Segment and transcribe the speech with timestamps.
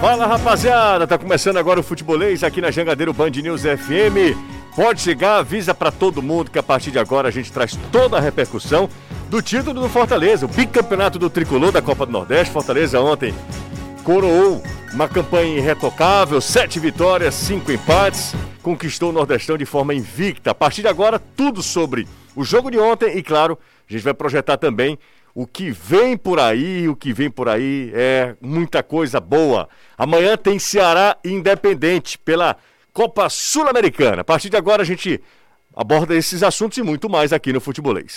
[0.00, 4.38] Fala rapaziada, tá começando agora o futebolês aqui na Jangadeiro Band News FM.
[4.76, 8.16] Pode chegar, avisa para todo mundo que a partir de agora a gente traz toda
[8.16, 8.88] a repercussão
[9.28, 12.52] do título do Fortaleza, o bicampeonato do tricolor da Copa do Nordeste.
[12.52, 13.34] Fortaleza ontem
[14.04, 14.62] coroou
[14.94, 20.52] uma campanha irretocável, sete vitórias, cinco empates, conquistou o Nordestão de forma invicta.
[20.52, 22.06] A partir de agora, tudo sobre
[22.36, 23.58] o jogo de ontem e, claro,
[23.88, 24.96] a gente vai projetar também
[25.38, 29.68] o que vem por aí, o que vem por aí é muita coisa boa.
[29.96, 32.56] Amanhã tem Ceará Independente pela
[32.92, 34.22] Copa Sul-Americana.
[34.22, 35.22] A partir de agora a gente
[35.76, 38.16] aborda esses assuntos e muito mais aqui no Futebolês.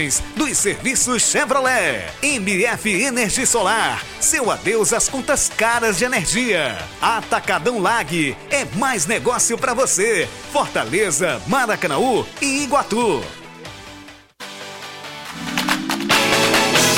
[0.01, 2.05] vantagens dos serviços Chevrolet.
[2.23, 4.03] MF Energia Solar.
[4.19, 6.77] Seu adeus às contas caras de energia.
[7.01, 8.35] Atacadão Lag.
[8.49, 10.27] É mais negócio para você.
[10.51, 13.23] Fortaleza, Maracanaú e Iguatu.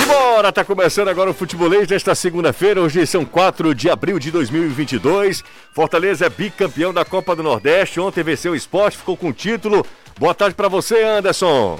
[0.07, 2.81] Bora, tá começando agora o futebolês desta segunda-feira.
[2.81, 5.43] Hoje são 4 de abril de 2022.
[5.73, 7.99] Fortaleza é bicampeão da Copa do Nordeste.
[7.99, 9.85] Ontem venceu o esporte, ficou com o título.
[10.19, 11.79] Boa tarde para você, Anderson.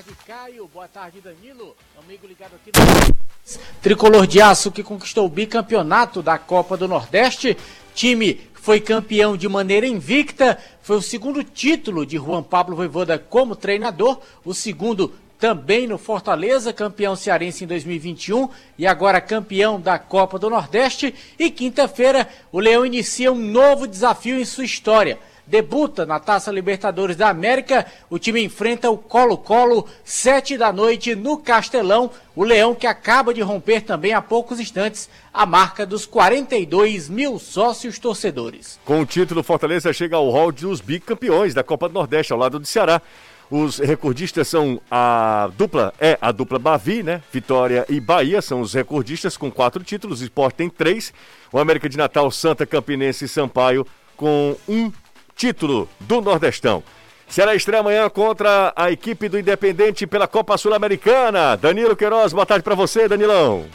[0.00, 0.70] Tarde, Caio.
[0.72, 1.76] Boa tarde, Danilo.
[1.98, 3.60] Amigo ligado aqui no...
[3.82, 7.56] Tricolor de Aço que conquistou o bicampeonato da Copa do Nordeste.
[7.94, 10.58] Time foi campeão de maneira invicta.
[10.80, 14.20] Foi o segundo título de Juan Pablo Voivoda como treinador.
[14.44, 18.48] O segundo também no Fortaleza, campeão cearense em 2021
[18.78, 21.14] e agora campeão da Copa do Nordeste.
[21.38, 25.18] E quinta-feira, o Leão inicia um novo desafio em sua história
[25.50, 27.84] debuta na Taça Libertadores da América.
[28.08, 32.10] O time enfrenta o Colo-Colo, sete da noite no Castelão.
[32.36, 37.38] O Leão que acaba de romper também há poucos instantes a marca dos 42 mil
[37.38, 38.78] sócios torcedores.
[38.84, 42.60] Com o título, Fortaleza chega ao hall dos bicampeões da Copa do Nordeste, ao lado
[42.60, 43.02] do Ceará.
[43.50, 47.20] Os recordistas são a dupla, é a dupla Bavi, né?
[47.32, 50.20] Vitória e Bahia são os recordistas com quatro títulos.
[50.20, 51.12] O Sport tem três.
[51.52, 53.84] O América de Natal, Santa Campinense e Sampaio
[54.16, 54.92] com um
[55.40, 56.84] título do Nordestão.
[57.26, 61.56] Será estreia amanhã contra a equipe do Independente pela Copa Sul-Americana.
[61.56, 63.66] Danilo Queiroz, boa tarde para você, Danilão.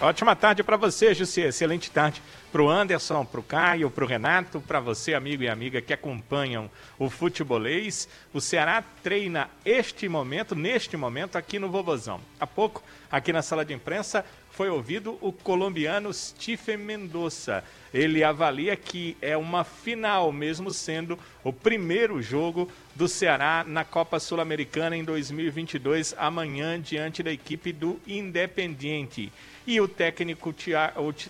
[0.00, 1.42] Ótima tarde para você, Jussi.
[1.42, 5.48] Excelente tarde para o Anderson, para o Caio, para o Renato, para você, amigo e
[5.48, 6.68] amiga que acompanham
[6.98, 8.08] o futebolês.
[8.34, 12.20] O Ceará treina este momento, neste momento, aqui no Vovozão.
[12.40, 17.64] Há pouco, aqui na sala de imprensa, foi ouvido o colombiano Stephen Mendonça.
[17.92, 24.20] Ele avalia que é uma final, mesmo sendo o primeiro jogo do Ceará na Copa
[24.20, 29.32] Sul-Americana em 2022, amanhã, diante da equipe do Independiente.
[29.66, 30.54] E o técnico,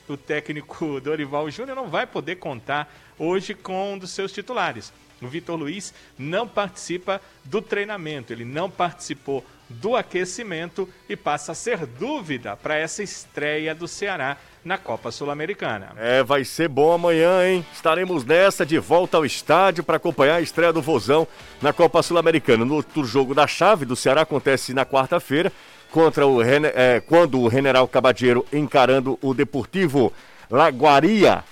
[0.08, 4.92] o técnico Dorival Júnior não vai poder contar hoje com um dos seus titulares.
[5.22, 11.54] O Vitor Luiz não participa do treinamento, ele não participou do aquecimento e passa a
[11.54, 15.92] ser dúvida para essa estreia do Ceará na Copa Sul-Americana.
[15.96, 17.64] É, vai ser bom amanhã, hein?
[17.72, 21.26] Estaremos nessa de volta ao estádio para acompanhar a estreia do Vozão
[21.60, 22.64] na Copa Sul-Americana.
[22.64, 25.52] No outro jogo da chave do Ceará acontece na quarta-feira,
[25.90, 30.12] contra o é, quando o General Cabadeiro encarando o Deportivo
[30.50, 31.44] Laguaria,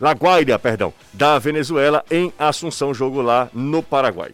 [0.00, 4.32] Laguaira, perdão, da Venezuela em Assunção, jogo lá no Paraguai.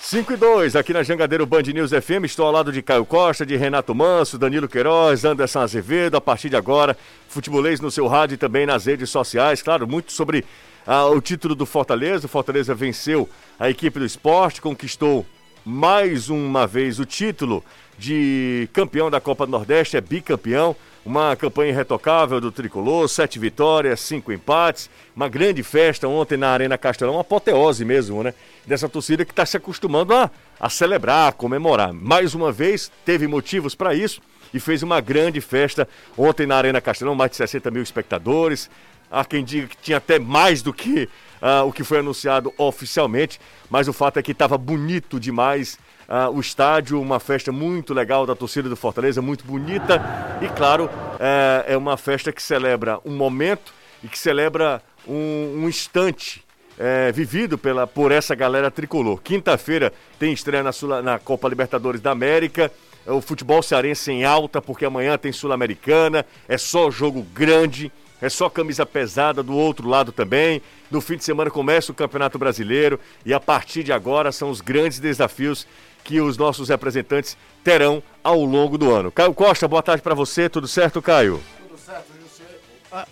[0.00, 3.44] 5 e 2, aqui na Jangadeiro Band News FM, estou ao lado de Caio Costa,
[3.44, 6.96] de Renato Manso, Danilo Queiroz, Anderson Azevedo, a partir de agora,
[7.28, 10.46] futebolês no seu rádio e também nas redes sociais, claro, muito sobre
[10.86, 13.28] ah, o título do Fortaleza, o Fortaleza venceu
[13.60, 15.26] a equipe do esporte, conquistou
[15.62, 17.62] mais uma vez o título
[17.98, 24.00] de campeão da Copa do Nordeste, é bicampeão, uma campanha irretocável do Tricolor, sete vitórias,
[24.00, 28.34] cinco empates, uma grande festa ontem na Arena Castelão, uma apoteose mesmo, né?
[28.66, 30.30] Dessa torcida que está se acostumando a,
[30.60, 31.92] a celebrar, a comemorar.
[31.92, 34.20] Mais uma vez, teve motivos para isso
[34.52, 38.70] e fez uma grande festa ontem na Arena Castelão, mais de 60 mil espectadores.
[39.10, 41.08] Há quem diga que tinha até mais do que
[41.40, 43.40] uh, o que foi anunciado oficialmente,
[43.70, 45.78] mas o fato é que estava bonito demais
[46.08, 50.02] uh, o estádio, uma festa muito legal da torcida do Fortaleza, muito bonita.
[50.40, 53.72] E claro, uh, é uma festa que celebra um momento
[54.02, 56.44] e que celebra um, um instante
[56.78, 59.20] é, vivido pela, por essa galera tricolor.
[59.20, 60.70] Quinta-feira tem estreia na,
[61.02, 62.70] na Copa Libertadores da América.
[63.04, 67.90] o futebol cearense em alta, porque amanhã tem Sul-Americana, é só jogo grande,
[68.22, 70.62] é só camisa pesada do outro lado também.
[70.90, 74.60] No fim de semana começa o Campeonato Brasileiro e a partir de agora são os
[74.60, 75.66] grandes desafios
[76.08, 79.12] que os nossos representantes terão ao longo do ano.
[79.12, 81.38] Caio Costa, boa tarde para você, tudo certo, Caio?
[81.68, 82.44] Tudo certo, José.
[82.90, 83.06] Ah.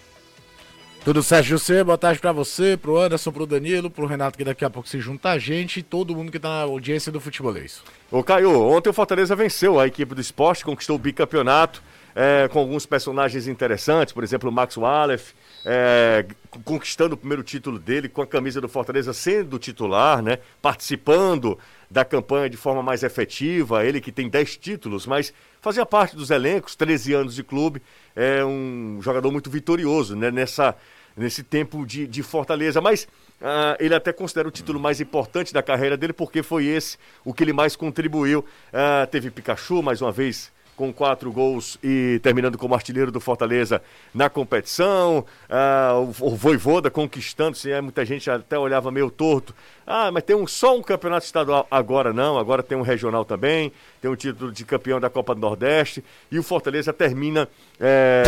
[1.05, 1.85] Tudo certo, José.
[1.85, 4.99] Boa tarde para você, pro Anderson, pro Danilo, pro Renato que daqui a pouco se
[4.99, 7.83] junta a gente e todo mundo que tá na audiência do futebolês.
[8.11, 11.83] Ô Caio, ontem o Fortaleza venceu a equipe do esporte, conquistou o bicampeonato,
[12.19, 15.35] é, com alguns personagens interessantes, por exemplo, o Max Wallace,
[15.67, 16.25] é,
[16.65, 20.39] conquistando o primeiro título dele com a camisa do Fortaleza sendo titular, né?
[20.63, 21.59] Participando
[21.91, 25.31] da campanha de forma mais efetiva, ele que tem 10 títulos, mas
[25.61, 27.83] fazia parte dos elencos, 13 anos de clube,
[28.17, 30.31] é um jogador muito vitorioso né?
[30.31, 30.75] Nessa,
[31.15, 32.81] nesse tempo de, de Fortaleza.
[32.81, 36.97] Mas Uh, ele até considera o título mais importante da carreira dele, porque foi esse
[37.23, 38.39] o que ele mais contribuiu.
[38.41, 43.83] Uh, teve Pikachu, mais uma vez, com quatro gols e terminando como artilheiro do Fortaleza
[44.15, 45.25] na competição.
[45.49, 49.55] Uh, o, Voivoda conquistando-se, é, muita gente até olhava meio torto.
[49.87, 53.73] Ah, mas tem um, só um campeonato estadual agora não, agora tem um regional também,
[54.01, 57.49] tem o título de campeão da Copa do Nordeste e o Fortaleza termina
[57.81, 58.25] é,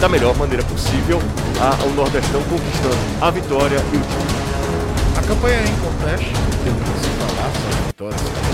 [0.00, 1.18] da melhor maneira possível
[1.60, 4.40] a, o Nordestão conquistando a vitória e o título.
[5.18, 6.32] A campanha é importante,
[6.64, 8.49] temos que se falar vitórias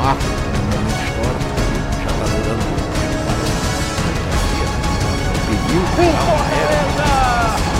[0.00, 1.52] momento histórico,
[2.02, 2.80] já está durando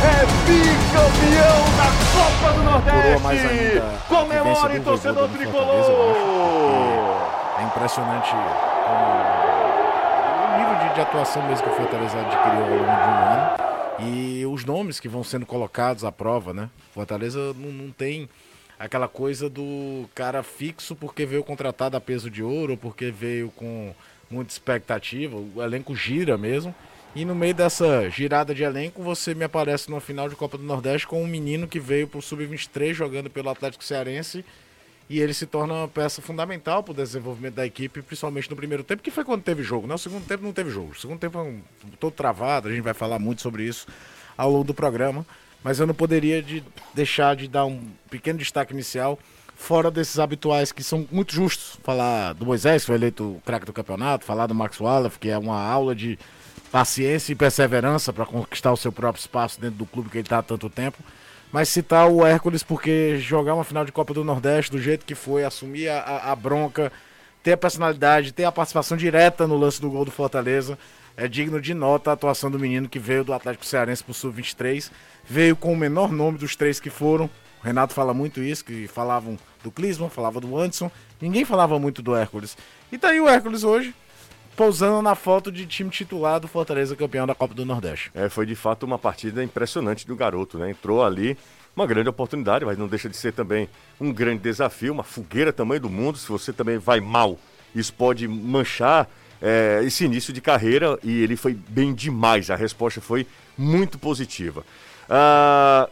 [0.03, 3.83] é bicampeão da Copa do Nordeste!
[4.09, 5.85] Comemore, torcedor tricolor!
[7.59, 9.41] É impressionante como
[10.95, 13.61] de atuação mesmo que o Fortaleza adquiriu ao longo de um ano.
[14.01, 16.71] E os nomes que vão sendo colocados à prova, né?
[16.93, 18.29] Fortaleza não, não tem
[18.81, 23.51] aquela coisa do cara fixo porque veio contratado a peso de ouro, ou porque veio
[23.51, 23.95] com
[24.31, 25.37] muita expectativa.
[25.37, 26.75] O elenco gira mesmo.
[27.15, 30.65] E no meio dessa girada de elenco, você me aparece no final de Copa do
[30.65, 34.45] Nordeste com um menino que veio pro Sub-23 jogando pelo Atlético Cearense
[35.11, 38.85] e ele se torna uma peça fundamental para o desenvolvimento da equipe, principalmente no primeiro
[38.85, 39.89] tempo, que foi quando teve jogo.
[39.89, 40.93] No segundo tempo não teve jogo.
[40.93, 43.89] O segundo tempo foi todo travado, a gente vai falar muito sobre isso
[44.39, 45.27] ao longo do programa.
[45.63, 46.63] Mas eu não poderia de
[46.95, 47.81] deixar de dar um
[48.11, 49.19] pequeno destaque inicial,
[49.55, 51.79] fora desses habituais que são muito justos.
[51.83, 55.29] Falar do Moisés, que foi eleito o craque do campeonato, falar do Max Wallace, que
[55.29, 56.19] é uma aula de
[56.73, 60.39] paciência e perseverança para conquistar o seu próprio espaço dentro do clube que ele está
[60.39, 61.03] há tanto tempo
[61.53, 65.15] mas citar o Hércules porque jogar uma final de Copa do Nordeste do jeito que
[65.15, 66.93] foi, assumir a, a, bronca,
[67.43, 70.79] ter a personalidade, ter a participação direta no lance do gol do Fortaleza,
[71.17, 74.91] é digno de nota a atuação do menino que veio do Atlético Cearense pro Sub-23,
[75.31, 77.31] veio com o menor nome dos três que foram.
[77.63, 80.91] O Renato fala muito isso, que falavam do Clisman, falava do Anderson,
[81.21, 82.57] ninguém falava muito do Hércules.
[82.91, 83.95] E tá aí o Hércules hoje,
[84.57, 88.11] pousando na foto de time titular do Fortaleza campeão da Copa do Nordeste.
[88.13, 90.71] É, foi de fato uma partida impressionante do garoto, né?
[90.71, 91.39] Entrou ali,
[91.77, 93.69] uma grande oportunidade, mas não deixa de ser também
[94.01, 96.19] um grande desafio, uma fogueira tamanho do mundo.
[96.19, 97.39] Se você também vai mal,
[97.75, 99.09] isso pode manchar
[99.41, 102.51] é, esse início de carreira e ele foi bem demais.
[102.51, 104.65] A resposta foi muito positiva.
[105.11, 105.89] Ah,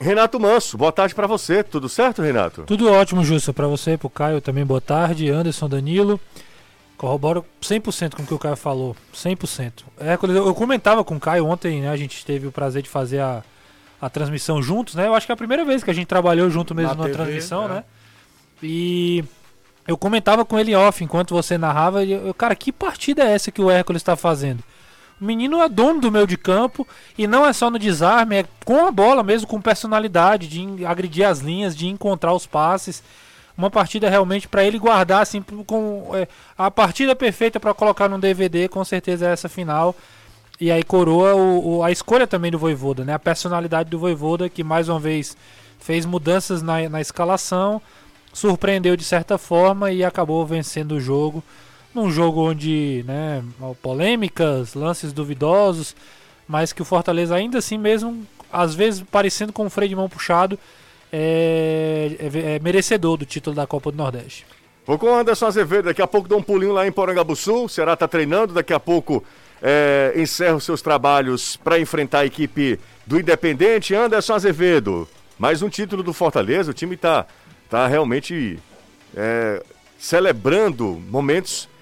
[0.00, 1.62] Renato Manso, boa tarde para você.
[1.62, 2.64] Tudo certo, Renato?
[2.64, 3.52] Tudo ótimo, Justa.
[3.52, 5.30] Para você, para o Caio também, boa tarde.
[5.30, 6.20] Anderson, Danilo.
[6.96, 9.84] Corroboro 100% com o que o Caio falou, 100%.
[10.00, 13.20] É, eu comentava com o Caio ontem, né, a gente teve o prazer de fazer
[13.20, 13.44] a,
[14.00, 15.06] a transmissão juntos, né?
[15.06, 17.04] Eu acho que é a primeira vez que a gente trabalhou junto mesmo na, na
[17.04, 17.68] TV, transmissão, é.
[17.68, 17.84] né?
[18.62, 19.22] E
[19.86, 23.52] eu comentava com ele off enquanto você narrava, e eu, cara, que partida é essa
[23.52, 24.64] que o Hércules está fazendo?
[25.20, 28.44] O menino é dono do meio de campo e não é só no desarme, é
[28.64, 33.02] com a bola mesmo, com personalidade, de agredir as linhas, de encontrar os passes
[33.56, 38.18] uma partida realmente para ele guardar assim com é, a partida perfeita para colocar no
[38.18, 39.94] DVD, com certeza é essa final.
[40.60, 43.14] E aí coroa o, o, a escolha também do Voivoda, né?
[43.14, 45.36] A personalidade do Voivoda que mais uma vez
[45.78, 47.80] fez mudanças na, na escalação,
[48.32, 51.42] surpreendeu de certa forma e acabou vencendo o jogo.
[51.96, 53.42] Num jogo onde, né,
[53.80, 55.96] polêmicas, lances duvidosos,
[56.46, 60.06] mas que o Fortaleza ainda assim mesmo, às vezes parecendo com o freio de mão
[60.06, 60.58] puxado,
[61.10, 64.44] é, é, é merecedor do título da Copa do Nordeste.
[64.86, 67.68] Vou com o Anderson Azevedo, daqui a pouco dá um pulinho lá em Porangabuçu, o
[67.68, 69.24] Ceará está treinando, daqui a pouco
[69.62, 73.94] é, encerra os seus trabalhos para enfrentar a equipe do Independente.
[73.94, 77.24] Anderson Azevedo, mais um título do Fortaleza, o time está
[77.70, 78.58] tá realmente
[79.16, 79.62] é,
[79.98, 81.74] celebrando momentos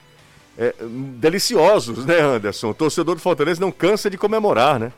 [0.58, 0.74] é,
[1.18, 2.70] deliciosos, né, Anderson?
[2.70, 4.92] O torcedor do Fortaleza não cansa de comemorar, né?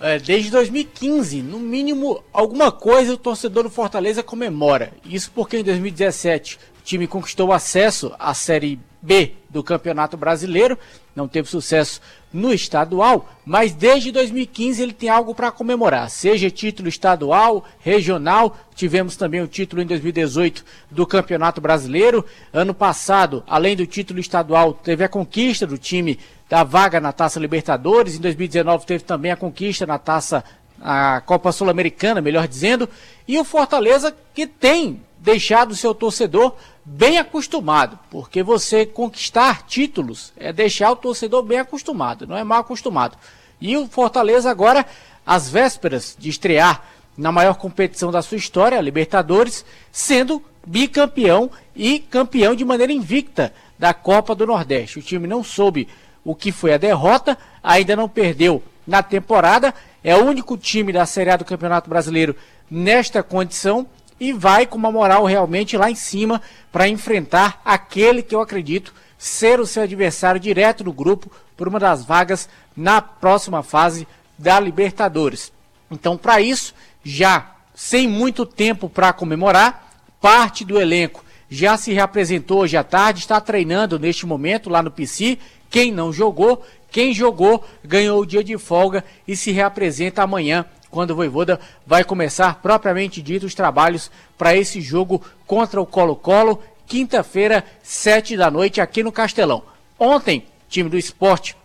[0.00, 4.92] é, desde 2015, no mínimo, alguma coisa o torcedor do Fortaleza comemora.
[5.04, 10.78] Isso porque em 2017 o time conquistou acesso à Série B do Campeonato Brasileiro,
[11.14, 12.00] não teve sucesso
[12.32, 19.16] no estadual, mas desde 2015 ele tem algo para comemorar, seja título estadual, regional, tivemos
[19.16, 22.24] também o título em 2018 do Campeonato Brasileiro.
[22.52, 26.18] Ano passado, além do título estadual, teve a conquista do time
[26.48, 28.16] da vaga na Taça Libertadores.
[28.16, 30.44] Em 2019 teve também a conquista na Taça
[30.80, 32.88] a Copa Sul-Americana, melhor dizendo,
[33.26, 40.32] e o Fortaleza que tem deixado o seu torcedor bem acostumado, porque você conquistar títulos
[40.36, 43.16] é deixar o torcedor bem acostumado, não é mal acostumado.
[43.60, 44.86] E o Fortaleza agora,
[45.26, 46.82] às vésperas de estrear
[47.16, 53.52] na maior competição da sua história, a Libertadores, sendo bicampeão e campeão de maneira invicta
[53.78, 54.98] da Copa do Nordeste.
[54.98, 55.88] O time não soube
[56.24, 61.04] o que foi a derrota, ainda não perdeu na temporada, é o único time da
[61.04, 62.36] Série A do Campeonato Brasileiro
[62.70, 63.86] nesta condição
[64.20, 66.40] e vai com uma moral realmente lá em cima
[66.72, 71.78] para enfrentar aquele que eu acredito ser o seu adversário direto no grupo por uma
[71.78, 74.06] das vagas na próxima fase
[74.36, 75.52] da Libertadores.
[75.90, 82.60] Então, para isso, já sem muito tempo para comemorar, parte do elenco já se reapresentou
[82.60, 85.38] hoje à tarde, está treinando neste momento lá no PC.
[85.70, 91.10] Quem não jogou, quem jogou ganhou o dia de folga e se reapresenta amanhã quando
[91.10, 97.64] o Voivoda vai começar propriamente dito os trabalhos para esse jogo contra o Colo-Colo, quinta-feira,
[97.82, 99.62] sete da noite, aqui no Castelão.
[99.98, 101.56] Ontem, time do esporte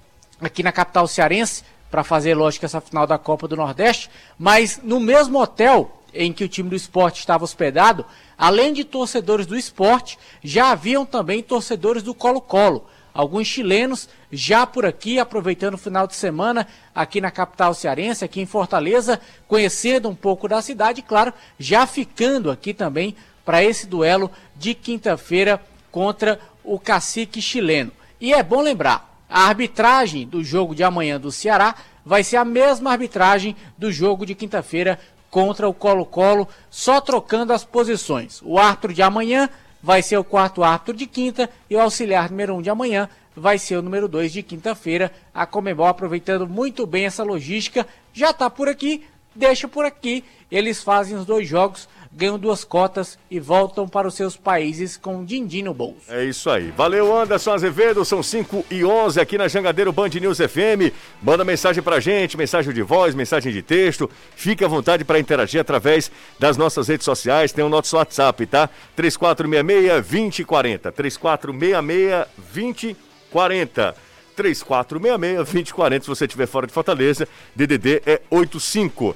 [0.41, 4.99] aqui na capital cearense, para fazer, lógico, essa final da Copa do Nordeste, mas no
[4.99, 8.05] mesmo hotel em que o time do esporte estava hospedado,
[8.37, 14.85] além de torcedores do esporte, já haviam também torcedores do Colo-Colo alguns chilenos já por
[14.85, 20.15] aqui, aproveitando o final de semana aqui na capital cearense, aqui em Fortaleza, conhecendo um
[20.15, 23.15] pouco da cidade, claro, já ficando aqui também
[23.45, 27.91] para esse duelo de quinta-feira contra o cacique chileno.
[28.19, 32.45] E é bom lembrar, a arbitragem do jogo de amanhã do Ceará vai ser a
[32.45, 38.41] mesma arbitragem do jogo de quinta-feira contra o Colo-Colo, só trocando as posições.
[38.43, 39.49] O árbitro de amanhã
[39.83, 43.59] vai ser o quarto árbitro de quinta e o auxiliar número um de amanhã vai
[43.59, 45.11] ser o número dois de quinta-feira.
[45.33, 49.03] A Comebol aproveitando muito bem essa logística, já está por aqui,
[49.35, 50.23] deixa por aqui.
[50.49, 55.25] Eles fazem os dois jogos ganham duas cotas e voltam para os seus países com
[55.25, 56.01] din-din no bolso.
[56.09, 56.71] É isso aí.
[56.71, 58.05] Valeu, Anderson Azevedo.
[58.05, 60.93] São 5 e 11 aqui na Jangadeiro Band News FM.
[61.21, 64.09] Manda mensagem pra gente, mensagem de voz, mensagem de texto.
[64.35, 67.51] Fique à vontade para interagir através das nossas redes sociais.
[67.51, 68.69] Tem o nosso WhatsApp, tá?
[68.97, 70.91] 3466-2040.
[72.53, 73.95] 3466-2040.
[74.35, 76.01] 3466-2040.
[76.01, 79.15] Se você estiver fora de Fortaleza, DDD é 85.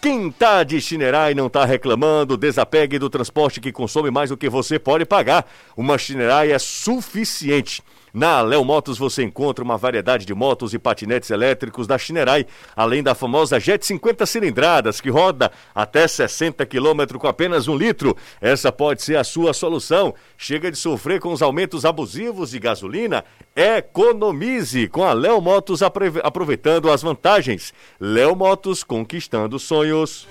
[0.00, 4.48] Quem tá de Chinerai não tá reclamando, desapegue do transporte que consome mais do que
[4.48, 5.44] você pode pagar.
[5.76, 7.82] Uma Chinerai é suficiente.
[8.18, 13.00] Na Léo Motos você encontra uma variedade de motos e patinetes elétricos da Chinerai, além
[13.00, 18.16] da famosa Jet 50 cilindradas, que roda até 60 km com apenas um litro.
[18.40, 20.12] Essa pode ser a sua solução.
[20.36, 23.24] Chega de sofrer com os aumentos abusivos de gasolina?
[23.54, 27.72] Economize com a Léo Motos aproveitando as vantagens.
[28.00, 30.26] Léo Motos conquistando sonhos.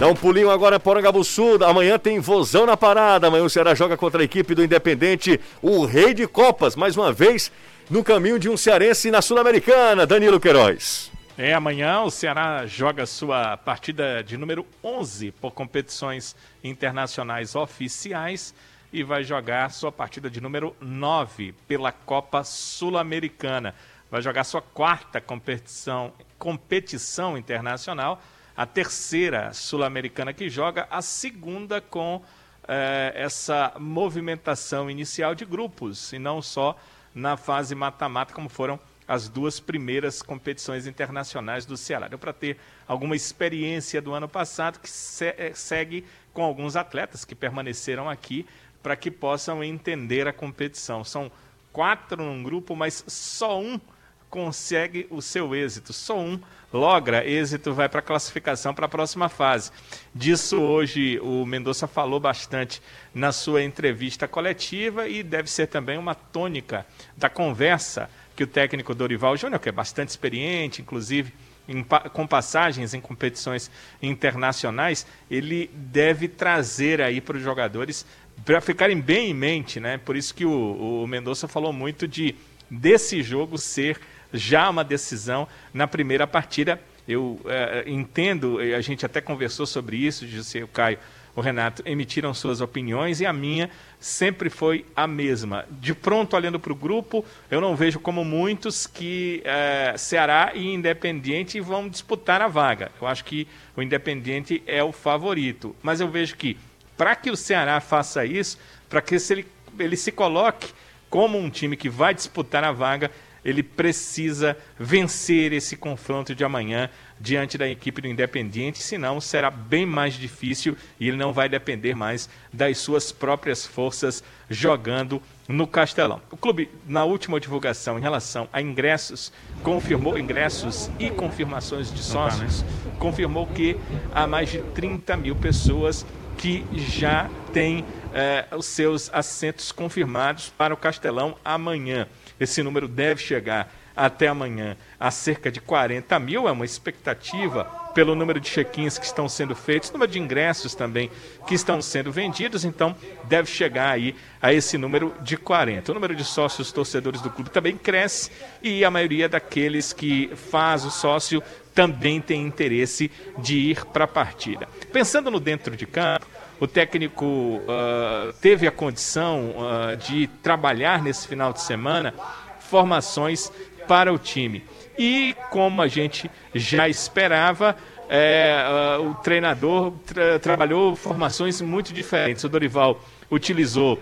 [0.00, 1.62] Dá um pulinho agora para o Sul.
[1.62, 3.26] Amanhã tem vozão na parada.
[3.26, 7.12] Amanhã o Ceará joga contra a equipe do Independente, o Rei de Copas, mais uma
[7.12, 7.52] vez
[7.90, 10.06] no caminho de um cearense na Sul-Americana.
[10.06, 11.12] Danilo Queiroz.
[11.36, 18.54] É, amanhã o Ceará joga sua partida de número 11 por competições internacionais oficiais
[18.90, 23.74] e vai jogar sua partida de número 9 pela Copa Sul-Americana.
[24.10, 28.18] Vai jogar sua quarta competição, competição internacional
[28.60, 32.22] a terceira sul-americana que joga, a segunda com
[32.68, 36.76] eh, essa movimentação inicial de grupos, e não só
[37.14, 42.06] na fase mata-mata, como foram as duas primeiras competições internacionais do Ceará.
[42.06, 47.24] Deu para ter alguma experiência do ano passado que se eh, segue com alguns atletas
[47.24, 48.44] que permaneceram aqui
[48.82, 51.02] para que possam entender a competição.
[51.02, 51.32] São
[51.72, 53.80] quatro num grupo, mas só um
[54.30, 55.92] consegue o seu êxito.
[55.92, 56.40] Só um
[56.72, 59.72] logra êxito, vai para a classificação para a próxima fase.
[60.14, 62.80] Disso hoje o Mendonça falou bastante
[63.12, 68.94] na sua entrevista coletiva e deve ser também uma tônica da conversa que o técnico
[68.94, 71.34] Dorival Júnior, que é bastante experiente, inclusive
[71.68, 73.70] em, com passagens em competições
[74.00, 78.06] internacionais, ele deve trazer aí para os jogadores
[78.44, 79.98] para ficarem bem em mente, né?
[79.98, 82.34] Por isso que o, o Mendonça falou muito de
[82.70, 84.00] desse jogo ser
[84.32, 86.80] já uma decisão na primeira partida.
[87.08, 90.98] Eu é, entendo, a gente até conversou sobre isso, José, o Caio,
[91.34, 95.64] o Renato, emitiram suas opiniões e a minha sempre foi a mesma.
[95.70, 100.72] De pronto, olhando para o grupo, eu não vejo como muitos que é, Ceará e
[100.72, 102.90] Independiente vão disputar a vaga.
[103.00, 103.46] Eu acho que
[103.76, 105.74] o Independiente é o favorito.
[105.82, 106.56] Mas eu vejo que,
[106.96, 108.58] para que o Ceará faça isso,
[108.88, 109.46] para que ele,
[109.78, 110.72] ele se coloque
[111.08, 113.10] como um time que vai disputar a vaga,
[113.44, 119.84] ele precisa vencer esse confronto de amanhã diante da equipe do Independiente, senão será bem
[119.84, 126.20] mais difícil e ele não vai depender mais das suas próprias forças jogando no Castelão.
[126.30, 129.32] O clube, na última divulgação em relação a ingressos,
[129.62, 132.64] confirmou ingressos e confirmações de sócios,
[132.98, 133.76] confirmou que
[134.14, 136.06] há mais de 30 mil pessoas
[136.38, 142.06] que já têm eh, os seus assentos confirmados para o Castelão amanhã.
[142.40, 148.14] Esse número deve chegar até amanhã a cerca de 40 mil, é uma expectativa pelo
[148.14, 151.10] número de check-ins que estão sendo feitos, número de ingressos também
[151.46, 155.90] que estão sendo vendidos, então deve chegar aí a esse número de 40.
[155.90, 158.30] O número de sócios torcedores do clube também cresce
[158.62, 161.42] e a maioria daqueles que faz o sócio
[161.74, 164.66] também tem interesse de ir para a partida.
[164.92, 166.26] Pensando no dentro de campo,
[166.60, 172.14] o técnico uh, teve a condição uh, de trabalhar nesse final de semana
[172.58, 173.50] formações
[173.88, 174.62] para o time.
[174.98, 177.74] E como a gente já esperava,
[178.08, 182.44] é, uh, o treinador tra trabalhou formações muito diferentes.
[182.44, 183.00] O Dorival
[183.30, 183.98] utilizou,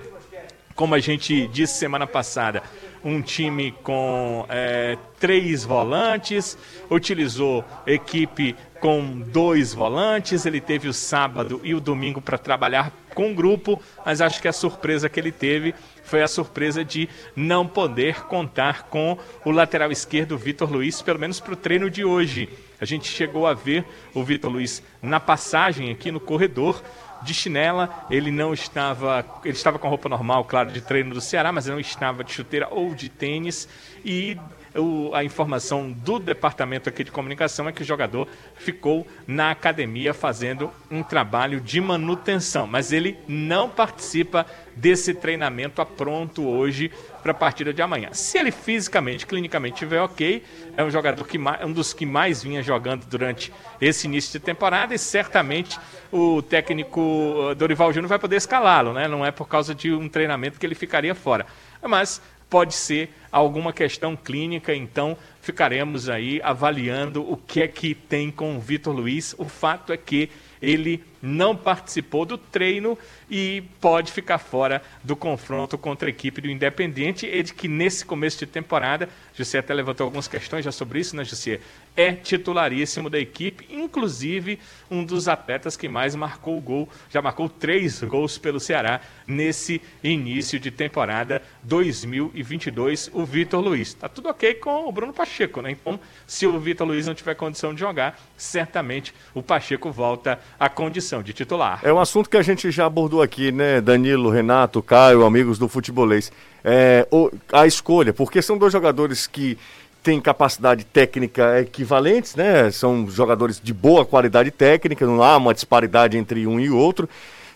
[0.74, 2.62] como a gente disse semana passada,
[3.04, 6.58] um time com é, três volantes,
[6.90, 10.46] utilizou equipe com dois volantes.
[10.46, 14.48] Ele teve o sábado e o domingo para trabalhar com o grupo, mas acho que
[14.48, 19.90] a surpresa que ele teve foi a surpresa de não poder contar com o lateral
[19.90, 22.48] esquerdo Vitor Luiz, pelo menos para o treino de hoje.
[22.80, 26.82] A gente chegou a ver o Vitor Luiz na passagem aqui no corredor
[27.22, 31.50] de chinela, ele não estava, ele estava com roupa normal, claro, de treino do Ceará,
[31.50, 33.68] mas não estava de chuteira ou de tênis
[34.04, 34.36] e
[34.74, 40.12] o, a informação do departamento aqui de comunicação é que o jogador ficou na academia
[40.12, 46.90] fazendo um trabalho de manutenção, mas ele não participa desse treinamento a pronto hoje
[47.22, 48.10] para a partida de amanhã.
[48.12, 50.42] Se ele fisicamente, clinicamente estiver ok,
[50.76, 54.94] é um jogador que um dos que mais vinha jogando durante esse início de temporada
[54.94, 55.78] e certamente
[56.12, 59.08] o técnico uh, Dorival Júnior vai poder escalá-lo, né?
[59.08, 61.46] Não é por causa de um treinamento que ele ficaria fora.
[61.82, 68.30] Mas pode ser alguma questão clínica, então ficaremos aí avaliando o que é que tem
[68.30, 69.34] com o Vitor Luiz.
[69.38, 70.30] O fato é que
[70.60, 72.96] ele não participou do treino
[73.30, 77.26] e pode ficar fora do confronto contra a equipe do Independente.
[77.26, 81.24] Ele que nesse começo de temporada, José até levantou algumas questões já sobre isso, né,
[81.24, 81.60] José?
[81.96, 84.58] É titularíssimo da equipe, inclusive
[84.90, 89.82] um dos atletas que mais marcou o gol, já marcou três gols pelo Ceará nesse
[90.02, 93.94] início de temporada 2022, o Vitor Luiz.
[93.94, 95.72] Tá tudo ok com o Bruno Pacheco, né?
[95.72, 100.68] Então, se o Vitor Luiz não tiver condição de jogar, certamente o Pacheco volta à
[100.68, 101.80] condição de titular.
[101.82, 105.68] É um assunto que a gente já abordou aqui, né, Danilo, Renato, Caio, amigos do
[105.68, 106.30] futebolês.
[106.62, 107.06] É,
[107.52, 109.56] a escolha, porque são dois jogadores que
[110.02, 112.70] têm capacidade técnica equivalentes, né?
[112.70, 117.08] São jogadores de boa qualidade técnica, não há uma disparidade entre um e outro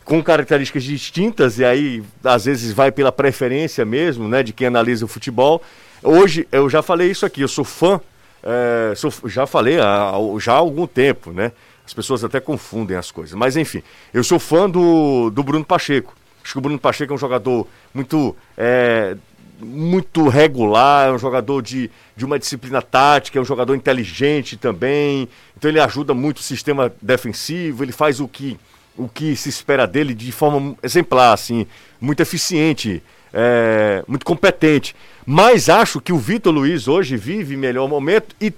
[0.04, 5.04] com características distintas e aí às vezes vai pela preferência mesmo, né, de quem analisa
[5.04, 5.62] o futebol.
[6.02, 8.00] Hoje eu já falei isso aqui, eu sou fã,
[8.42, 11.52] é, sou, já falei há, já há algum tempo, né?
[11.84, 13.34] As pessoas até confundem as coisas.
[13.34, 13.82] Mas enfim,
[14.14, 16.14] eu sou fã do, do Bruno Pacheco.
[16.42, 19.16] Acho que o Bruno Pacheco é um jogador muito, é,
[19.60, 25.28] muito regular, é um jogador de, de uma disciplina tática, é um jogador inteligente também.
[25.56, 28.58] Então ele ajuda muito o sistema defensivo, ele faz o que,
[28.96, 31.66] o que se espera dele de forma exemplar, assim,
[32.00, 34.96] muito eficiente, é, muito competente.
[35.24, 38.52] Mas acho que o Vitor Luiz hoje vive melhor momento e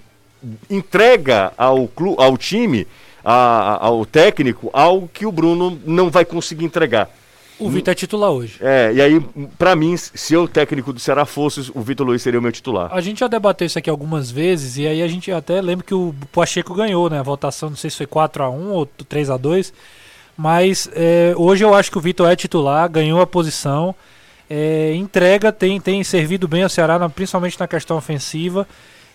[0.69, 2.87] entrega ao, clube, ao time
[3.25, 7.09] a, ao técnico algo que o Bruno não vai conseguir entregar.
[7.57, 8.57] O Vitor é titular hoje.
[8.59, 9.19] É, e aí,
[9.57, 12.93] para mim, se o técnico do Ceará fosse, o Vitor Luiz seria o meu titular.
[12.93, 15.93] A gente já debateu isso aqui algumas vezes, e aí a gente até lembra que
[15.93, 17.19] o Pacheco ganhou, né?
[17.19, 19.71] A votação, não sei se foi 4x1 ou 3x2.
[20.37, 23.95] Mas é, hoje eu acho que o Vitor é titular, ganhou a posição.
[24.49, 28.67] É, entrega, tem, tem servido bem ao Ceará, principalmente na questão ofensiva.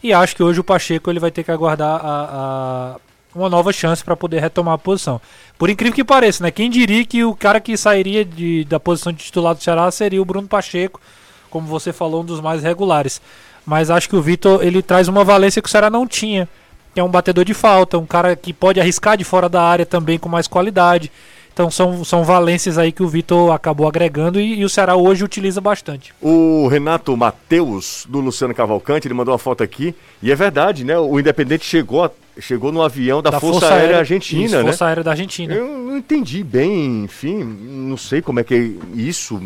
[0.02, 3.72] E acho que hoje o Pacheco ele vai ter que aguardar a, a uma nova
[3.72, 5.20] chance para poder retomar a posição.
[5.58, 6.50] Por incrível que pareça, né?
[6.50, 10.20] Quem diria que o cara que sairia de, da posição de titular do Ceará seria
[10.20, 11.00] o Bruno Pacheco,
[11.48, 13.20] como você falou, um dos mais regulares.
[13.64, 16.48] Mas acho que o Vitor ele traz uma valência que o Ceará não tinha.
[16.92, 19.86] Que é um batedor de falta, um cara que pode arriscar de fora da área
[19.86, 21.10] também com mais qualidade.
[21.52, 25.24] Então são, são valências aí que o Vitor acabou agregando e, e, o Ceará hoje
[25.24, 26.14] utiliza bastante.
[26.20, 30.98] O Renato Mateus, do Luciano Cavalcante, ele mandou uma foto aqui, e é verdade, né?
[30.98, 32.10] O Independente chegou,
[32.40, 34.62] chegou no avião da, da Força, Força, Aérea, Argentina, isso, né?
[34.62, 35.54] Força Aérea da Argentina.
[35.54, 39.38] Eu não entendi bem, enfim, não sei como é que é isso.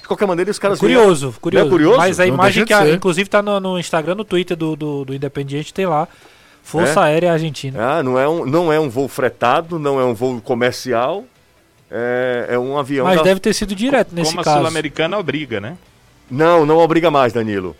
[0.00, 0.78] De qualquer maneira, os caras.
[0.78, 1.40] Curioso, vêm...
[1.40, 1.66] curioso.
[1.66, 1.96] É curioso.
[1.98, 5.14] Mas a imagem que, a, inclusive, tá no, no, Instagram, no Twitter do, do, do
[5.14, 6.06] Independiente, tem lá.
[6.62, 7.04] Força é?
[7.04, 7.78] Aérea Argentina.
[7.80, 11.24] Ah, não é, um, não é um voo fretado, não é um voo comercial.
[11.90, 13.06] É, é um avião.
[13.06, 13.22] Mas da...
[13.22, 14.56] deve ter sido direto nesse Como caso.
[14.56, 15.76] Como a Sul-Americana obriga, né?
[16.30, 17.76] Não, não obriga mais, Danilo.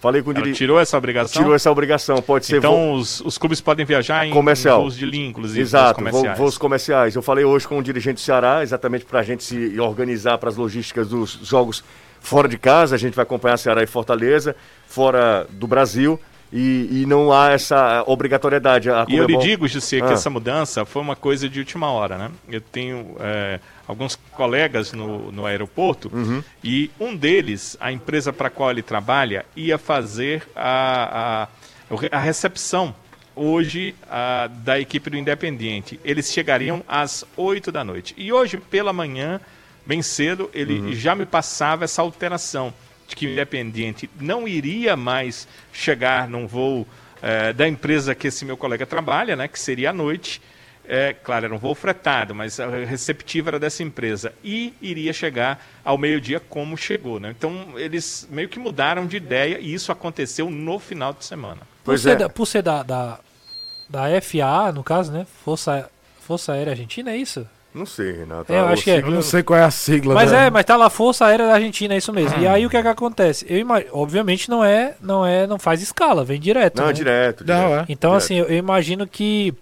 [0.00, 0.58] Falei com o dirigente.
[0.58, 1.42] Tirou essa obrigação?
[1.42, 2.58] Tirou essa obrigação, pode ser.
[2.58, 4.82] Então os, os clubes podem viajar em, Comercial.
[4.82, 5.60] voos de linha, inclusive.
[5.60, 6.38] Exato, voos comerciais.
[6.38, 7.14] voos comerciais.
[7.14, 10.50] Eu falei hoje com o dirigente do Ceará, exatamente para a gente se organizar para
[10.50, 11.82] as logísticas dos jogos
[12.20, 12.94] fora de casa.
[12.94, 14.54] A gente vai acompanhar Ceará e Fortaleza,
[14.86, 16.20] fora do Brasil.
[16.52, 18.88] E, e, não há essa obrigatoriedade.
[19.08, 20.06] e eu lhe digo, Jussi, ah.
[20.06, 22.30] que essa mudança foi uma coisa de última hora, né?
[22.48, 26.42] Eu tenho é, alguns colegas no, no aeroporto uhum.
[26.62, 31.48] e um deles, a empresa para a qual ele trabalha, ia fazer a,
[31.90, 32.94] a, a recepção
[33.34, 36.00] hoje a, da equipe do Independiente.
[36.02, 38.14] Eles chegariam às 8 da noite.
[38.16, 39.40] E hoje, pela manhã,
[39.84, 40.92] bem cedo, ele uhum.
[40.92, 42.72] já me passava essa alteração
[43.06, 46.86] de que o Independiente não iria mais chegar num voo
[47.22, 50.40] é, da empresa que esse meu colega trabalha, né, que seria à noite.
[50.88, 54.32] É, claro, era um voo fretado, mas a receptiva era dessa empresa.
[54.44, 57.18] E iria chegar ao meio-dia como chegou.
[57.18, 57.34] Né?
[57.36, 61.60] Então, eles meio que mudaram de ideia e isso aconteceu no final de semana.
[61.84, 62.12] Pois por, é.
[62.12, 63.18] ser da, por ser da, da,
[63.88, 65.26] da FAA, no caso, né?
[65.44, 67.46] Força, Força Aérea Argentina, é isso?
[67.76, 68.50] Não sei, Renato.
[68.50, 69.00] É, eu acho que é.
[69.00, 70.14] Eu não sei qual é a sigla.
[70.14, 72.40] Mas é, mas tá lá Força Aérea da Argentina, é isso mesmo.
[72.40, 73.44] E aí o que é que acontece?
[73.46, 76.78] Eu imagino, obviamente não é, não é, não faz escala, vem direto.
[76.78, 76.92] Não, né?
[76.94, 77.62] direto, direto.
[77.62, 77.84] Não, é.
[77.86, 78.24] Então direto.
[78.24, 79.52] assim, eu, eu, imagino que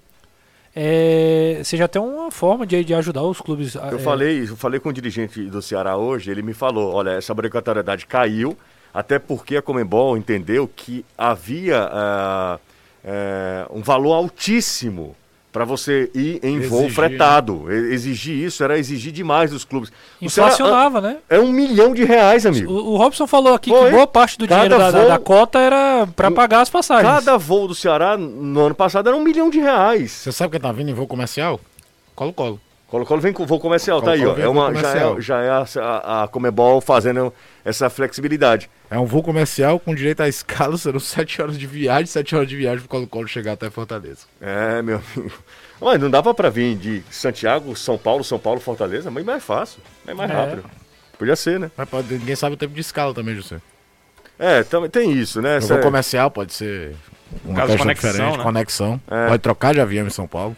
[0.75, 3.75] é, seja até uma forma de, de ajudar os clubes.
[3.75, 3.99] Eu é...
[3.99, 8.07] falei, eu falei com o dirigente do Ceará hoje, ele me falou, olha, essa obrigatoriedade
[8.07, 8.57] caiu,
[8.93, 12.61] até porque a Comembol entendeu que havia uh,
[13.05, 15.17] uh, um valor altíssimo
[15.55, 16.89] para você ir em exigir, voo né?
[16.89, 17.63] fretado.
[17.67, 17.77] Né?
[17.95, 19.93] Exigir isso era exigir demais dos clubes.
[20.21, 21.19] Inflacionava, né?
[21.31, 22.73] É um milhão de reais, amigo.
[22.73, 23.85] O, o Robson falou aqui Foi.
[23.85, 27.09] que boa parte do cada dinheiro voo, da, da, cota era para pagar as passagens.
[27.09, 30.11] Cada voo do Ceará no ano passado era um milhão de reais.
[30.11, 31.61] Você sabe quem tá vindo em voo comercial?
[32.17, 32.61] Colo-Colo.
[32.89, 34.47] Colo-Colo vem com voo comercial, Colo -Colo tá aí, ó.
[34.47, 37.33] É uma, já é, já é a, a, a Comebol fazendo
[37.65, 38.71] essa flexibilidade.
[38.91, 42.49] É um voo comercial com direito à escala, serão 7 horas de viagem, 7 horas
[42.49, 44.27] de viagem pro Colo-Colo chegar até Fortaleza.
[44.41, 45.35] É, meu amigo.
[45.81, 49.81] Mas não dava para vir de Santiago, São Paulo, São Paulo, Fortaleza, mas mais fácil,
[50.07, 50.35] é mais é.
[50.35, 50.65] rápido.
[51.19, 51.71] Podia ser, né?
[51.77, 53.61] Mas pode, ninguém sabe o tempo de escala também, José.
[54.39, 55.59] É, também tem isso, né?
[55.61, 56.95] No voo comercial pode ser
[57.45, 58.43] uma Caso conexão, diferente, né?
[58.43, 59.01] conexão.
[59.11, 59.29] É.
[59.29, 60.57] Pode trocar de avião em São Paulo.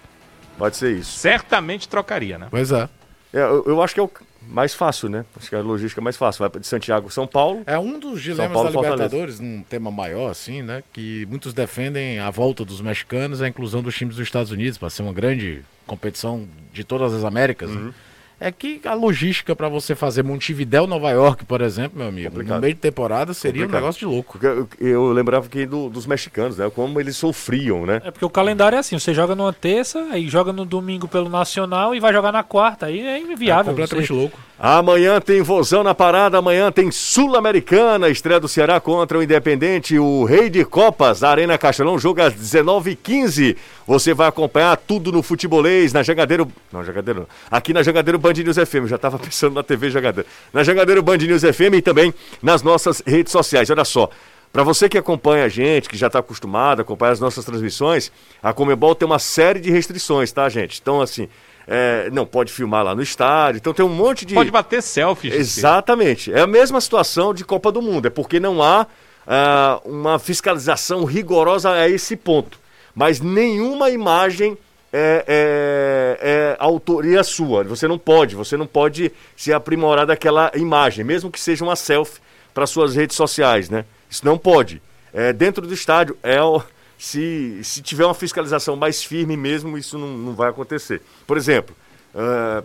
[0.58, 1.18] Pode ser isso.
[1.18, 2.48] Certamente trocaria, né?
[2.50, 2.88] Pois é.
[3.32, 4.10] é eu, eu acho que é o
[4.48, 5.24] mais fácil, né?
[5.36, 6.48] Acho que é a logística é mais fácil.
[6.48, 7.62] Vai de Santiago, São Paulo.
[7.66, 10.82] É um dos dilemas Paulo, da Libertadores, um tema maior, assim, né?
[10.92, 14.90] Que muitos defendem a volta dos mexicanos, a inclusão dos times dos Estados Unidos, para
[14.90, 17.70] ser uma grande competição de todas as Américas.
[17.70, 17.76] Né?
[17.76, 17.86] Uhum.
[17.86, 17.94] Né?
[18.38, 22.56] É que a logística para você fazer Montevidéu, Nova York, por exemplo, meu amigo, Complicado.
[22.56, 23.80] no meio de temporada seria Complicado.
[23.80, 24.38] um negócio de louco.
[24.42, 26.70] Eu, eu lembrava que do, dos mexicanos, né?
[26.74, 28.02] Como eles sofriam, né?
[28.04, 31.30] É porque o calendário é assim, você joga numa terça, aí joga no domingo pelo
[31.30, 33.72] Nacional e vai jogar na quarta, aí é inviável.
[33.72, 34.38] É completamente louco.
[34.58, 40.24] Amanhã tem vozão na parada, amanhã tem Sul-Americana, estreia do Ceará contra o Independente, o
[40.24, 43.54] Rei de Copas, da Arena Castelão, jogo às 19h15.
[43.86, 46.50] Você vai acompanhar tudo no futebolês, na Jangadeiro.
[46.72, 47.26] Não, Jangadeiro não.
[47.50, 50.28] Aqui na Jangadeiro Band News FM, já estava pensando na TV Jangadeiro.
[50.52, 52.12] Na Jangadeiro Band News FM e também
[52.42, 53.70] nas nossas redes sociais.
[53.70, 54.10] Olha só.
[54.52, 58.10] Para você que acompanha a gente, que já está acostumado a acompanhar as nossas transmissões,
[58.42, 60.80] a Comebol tem uma série de restrições, tá, gente?
[60.80, 61.28] Então, assim,
[61.68, 64.34] é, não pode filmar lá no estádio, então tem um monte de.
[64.34, 65.34] Pode bater selfies.
[65.34, 66.32] Exatamente.
[66.32, 68.86] É a mesma situação de Copa do Mundo, é porque não há
[69.26, 72.58] uh, uma fiscalização rigorosa a esse ponto.
[72.94, 74.56] Mas nenhuma imagem
[74.98, 77.62] é, é, é, autoria sua.
[77.64, 82.20] Você não pode, você não pode se aprimorar daquela imagem, mesmo que seja uma selfie
[82.54, 83.84] para suas redes sociais, né?
[84.08, 84.80] Isso não pode.
[85.12, 86.62] É, dentro do estádio é o
[86.98, 91.02] se, se tiver uma fiscalização mais firme mesmo, isso não, não vai acontecer.
[91.26, 91.76] Por exemplo,
[92.14, 92.64] uh,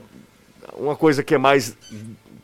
[0.73, 1.75] uma coisa que é mais,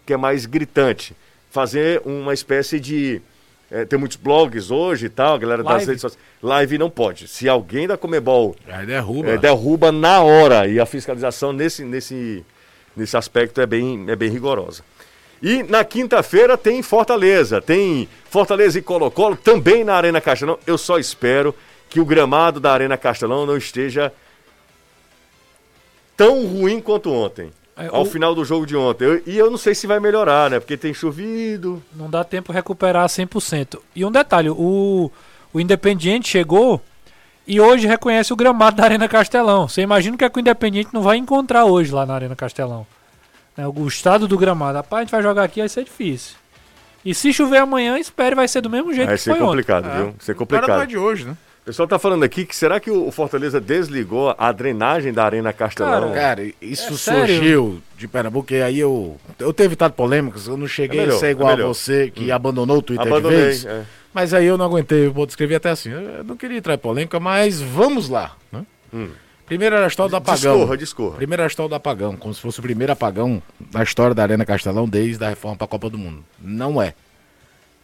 [0.05, 1.15] que é mais gritante,
[1.49, 3.21] fazer uma espécie de.
[3.69, 5.79] É, tem muitos blogs hoje e tal, a galera Live.
[5.79, 6.23] das redes sociais.
[6.41, 7.27] Live não pode.
[7.27, 9.29] Se alguém da Comebol derruba.
[9.29, 10.67] É, derruba na hora.
[10.67, 12.45] E a fiscalização nesse, nesse,
[12.95, 14.83] nesse aspecto é bem, é bem rigorosa.
[15.41, 20.57] E na quinta-feira tem Fortaleza, tem Fortaleza e Colo-Colo também na Arena Castelão.
[20.65, 21.53] Eu só espero
[21.89, 24.11] que o gramado da Arena Castelão não esteja
[26.15, 27.51] tão ruim quanto ontem.
[27.77, 29.05] É, ao o- final do jogo de ontem.
[29.05, 30.59] Eu- e eu não sei se vai melhorar, né?
[30.59, 31.81] Porque tem chovido.
[31.95, 33.81] Não dá tempo recuperar 100%.
[33.95, 35.11] E um detalhe, o,
[35.53, 36.81] o Independiente chegou
[37.45, 39.67] e hoje reconhece o gramado da Arena Castelão.
[39.67, 42.35] Você imagina o que, é que o Independiente não vai encontrar hoje lá na Arena
[42.35, 42.85] Castelão.
[43.55, 44.77] Né, o estado do gramado.
[44.77, 46.35] Rapaz, a gente vai jogar aqui, vai ser difícil.
[47.05, 49.47] E se chover amanhã, espere, vai ser do mesmo jeito Vai que ser foi ontem.
[49.49, 49.95] complicado, É.
[49.95, 50.05] viu?
[50.05, 50.87] Vai ser O cara não é complicado.
[50.89, 51.37] de hoje, né?
[51.67, 55.51] O pessoal tá falando aqui que será que o Fortaleza desligou a drenagem da Arena
[55.51, 56.13] Castelão?
[56.13, 59.17] Cara, isso É surgiu de Pernambuco, e aí eu.
[59.37, 62.09] Eu teve evitado polêmicas, eu não cheguei É melhor, a ser igual é a você,
[62.09, 63.37] que abandonou o Twitter de Abandonei.
[63.37, 63.65] vez.
[63.65, 63.83] é.
[64.13, 65.89] Mas aí eu não aguentei, eu vou descrever até assim.
[65.89, 68.37] Eu não queria entrar em polêmica, mas vamos lá.
[68.49, 68.65] Né?
[69.45, 70.55] Primeiro era a história do apagão.
[70.55, 71.15] Discorra, discorra.
[71.17, 74.23] Primeiro era a história do apagão, como se fosse o primeiro apagão da história da
[74.23, 76.23] Arena Castelão desde a reforma para a Copa do Mundo.
[76.41, 76.93] Não é.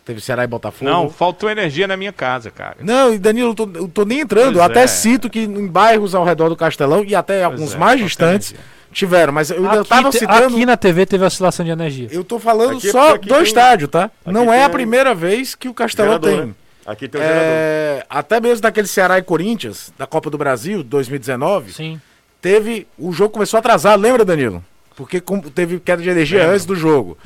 [0.05, 0.89] Teve Ceará e Botafogo.
[0.91, 2.75] Não, faltou energia na minha casa, cara.
[2.81, 4.45] Não, e Danilo, eu tô, eu tô nem entrando.
[4.47, 4.87] Pois eu até é.
[4.87, 8.69] cito que em bairros ao redor do Castelão e até alguns é, mais distantes energia.
[8.91, 9.31] tiveram.
[9.31, 10.55] Mas eu ainda Aqui, tava citando.
[10.57, 12.09] aqui na TV teve oscilação de energia.
[12.11, 14.11] Eu tô falando Aqui só aqui do tem- estádio, tá?
[14.25, 16.45] Não tem é a um primeira vez que o Castelão Gerador, tem.
[16.47, 16.53] né?
[16.85, 17.43] Aqui tem um gerador.
[17.45, 22.01] É, até mesmo daquele Ceará e Corinthians, da Copa do Brasil, 2019, Sim.
[22.41, 22.85] teve.
[22.97, 24.61] O jogo começou atrasado, lembra, Danilo?
[24.97, 25.23] Porque
[25.55, 27.17] teve queda de energia antes do jogo.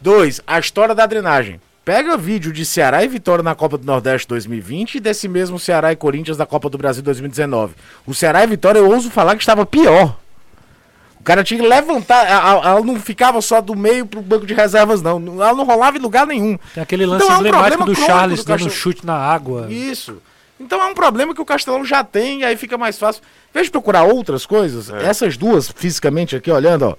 [0.00, 1.60] Dois, a história da drenagem.
[1.90, 5.90] Pega vídeo de Ceará e Vitória na Copa do Nordeste 2020 e desse mesmo Ceará
[5.90, 7.74] e Corinthians da Copa do Brasil 2019.
[8.06, 10.16] O Ceará e Vitória, eu ouso falar que estava pior.
[11.18, 15.02] O cara tinha que levantar, ela não ficava só do meio pro banco de reservas,
[15.02, 15.16] não.
[15.42, 16.56] Ela não rolava em lugar nenhum.
[16.72, 19.66] Tem aquele lance Então é um emblemático do Charles do dando um chute na água.
[19.68, 20.22] Isso.
[20.60, 23.20] Então é um problema que o Castelão já tem e aí fica mais fácil.
[23.52, 24.90] Veja de procurar outras coisas.
[24.90, 25.06] É.
[25.06, 26.94] Essas duas, fisicamente aqui, olhando, ó.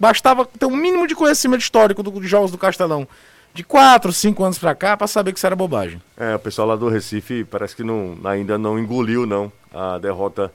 [0.00, 3.06] Bastava ter um mínimo de conhecimento histórico do- dos jogos do Castelão.
[3.54, 6.00] De 4, 5 anos pra cá, pra saber que isso era bobagem.
[6.16, 10.52] É, o pessoal lá do Recife parece que não, ainda não engoliu, não, a derrota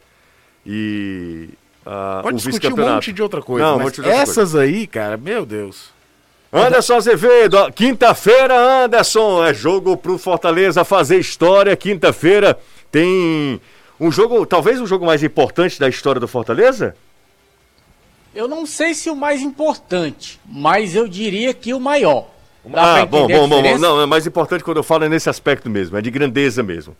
[0.66, 1.50] e
[1.86, 3.66] a, Pode o discutir um monte de outra coisa.
[3.66, 5.96] Não, um mas essas aí, cara, meu Deus.
[6.52, 11.76] Anderson Azevedo, quinta-feira, Anderson, é jogo pro Fortaleza fazer história.
[11.76, 12.58] Quinta-feira
[12.92, 13.62] tem
[14.00, 16.96] um jogo, talvez o jogo mais importante da história do Fortaleza?
[18.34, 22.28] Eu não sei se o mais importante, mas eu diria que o maior.
[22.70, 23.78] Dá ah, bom, bom, bom, bom.
[23.78, 26.96] Não, é mais importante quando eu falo é nesse aspecto mesmo, é de grandeza mesmo.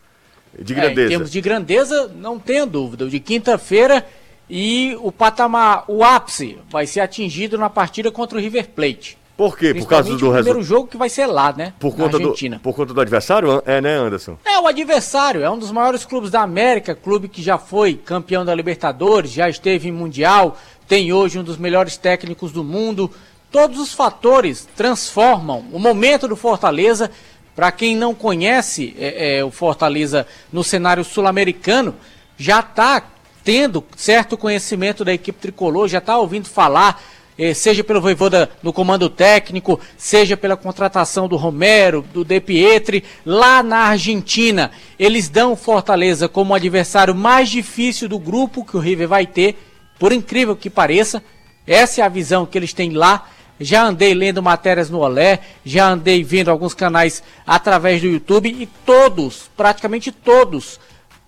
[0.58, 1.08] De É, em grandeza.
[1.08, 3.06] termos de grandeza, não tenha dúvida.
[3.06, 4.04] De quinta-feira
[4.48, 9.18] e o patamar, o ápice, vai ser atingido na partida contra o River Plate.
[9.36, 9.72] Por quê?
[9.72, 10.62] Por causa do o primeiro resultado.
[10.64, 11.72] jogo que vai ser lá, né?
[11.78, 12.58] Por conta, do, Argentina.
[12.60, 13.62] por conta do adversário?
[13.64, 14.36] É, né, Anderson?
[14.44, 18.44] É, o adversário é um dos maiores clubes da América, clube que já foi campeão
[18.44, 23.08] da Libertadores, já esteve em Mundial, tem hoje um dos melhores técnicos do mundo.
[23.50, 27.10] Todos os fatores transformam o momento do Fortaleza.
[27.56, 31.94] Para quem não conhece é, é, o Fortaleza no cenário sul-americano,
[32.36, 33.02] já está
[33.42, 37.02] tendo certo conhecimento da equipe tricolor, já está ouvindo falar
[37.38, 43.04] eh, seja pelo Voivoda no comando técnico, seja pela contratação do Romero, do De Pietri,
[43.24, 44.72] lá na Argentina.
[44.98, 49.56] Eles dão Fortaleza como o adversário mais difícil do grupo que o River vai ter,
[50.00, 51.22] por incrível que pareça.
[51.64, 53.28] Essa é a visão que eles têm lá.
[53.60, 58.66] Já andei lendo matérias no Olé, já andei vendo alguns canais através do YouTube e
[58.66, 60.78] todos, praticamente todos,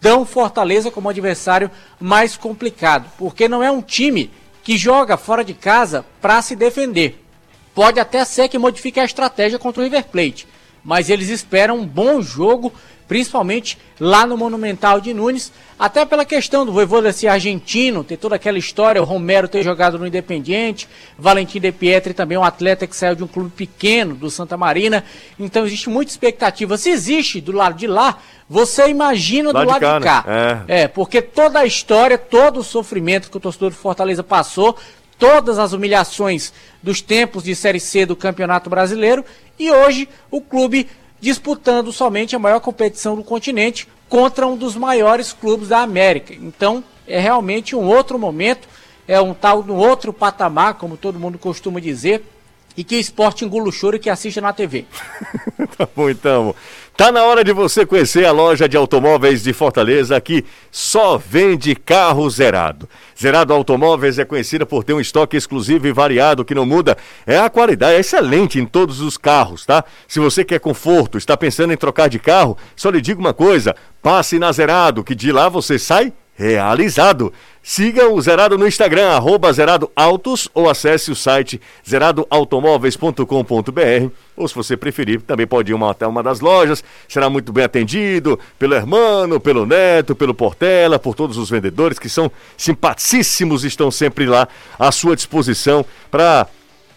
[0.00, 4.30] dão Fortaleza como adversário mais complicado, porque não é um time
[4.62, 7.24] que joga fora de casa para se defender.
[7.74, 10.46] Pode até ser que modifique a estratégia contra o River Plate,
[10.84, 12.72] mas eles esperam um bom jogo,
[13.06, 18.36] principalmente lá no Monumental de Nunes, até pela questão do Voivoda ser argentino, ter toda
[18.36, 20.88] aquela história, o Romero ter jogado no Independiente,
[21.18, 25.04] Valentim De Pietri também um atleta que saiu de um clube pequeno, do Santa Marina,
[25.38, 26.76] então existe muita expectativa.
[26.76, 30.24] Se existe do lado de lá, você imagina Lá do de lado cá, de cá.
[30.26, 30.64] né?
[30.68, 34.76] É, porque toda a história, todo o sofrimento que o torcedor do Fortaleza passou,
[35.20, 36.52] todas as humilhações
[36.82, 39.22] dos tempos de Série C do Campeonato Brasileiro
[39.58, 40.88] e hoje o clube
[41.20, 46.32] disputando somente a maior competição do continente contra um dos maiores clubes da América.
[46.32, 48.66] Então, é realmente um outro momento,
[49.06, 52.24] é um tal um outro patamar, como todo mundo costuma dizer,
[52.74, 54.86] e que esporte engula o choro que assista na TV.
[55.76, 56.54] Tá bom, então.
[57.00, 61.74] Tá na hora de você conhecer a loja de automóveis de Fortaleza que só vende
[61.74, 62.86] carro zerado.
[63.18, 66.98] Zerado Automóveis é conhecida por ter um estoque exclusivo e variado que não muda.
[67.26, 69.82] É a qualidade é excelente em todos os carros, tá?
[70.06, 73.74] Se você quer conforto, está pensando em trocar de carro, só lhe digo uma coisa:
[74.02, 77.32] passe na Zerado, que de lá você sai realizado.
[77.62, 79.50] Siga o Zerado no Instagram, arroba
[80.54, 84.10] ou acesse o site zeradoautomóveis.com.br.
[84.34, 86.82] Ou se você preferir, também pode ir uma, até uma das lojas.
[87.06, 92.08] Será muito bem atendido pelo Hermano, pelo Neto, pelo Portela, por todos os vendedores que
[92.08, 96.46] são simpaticíssimos, estão sempre lá à sua disposição para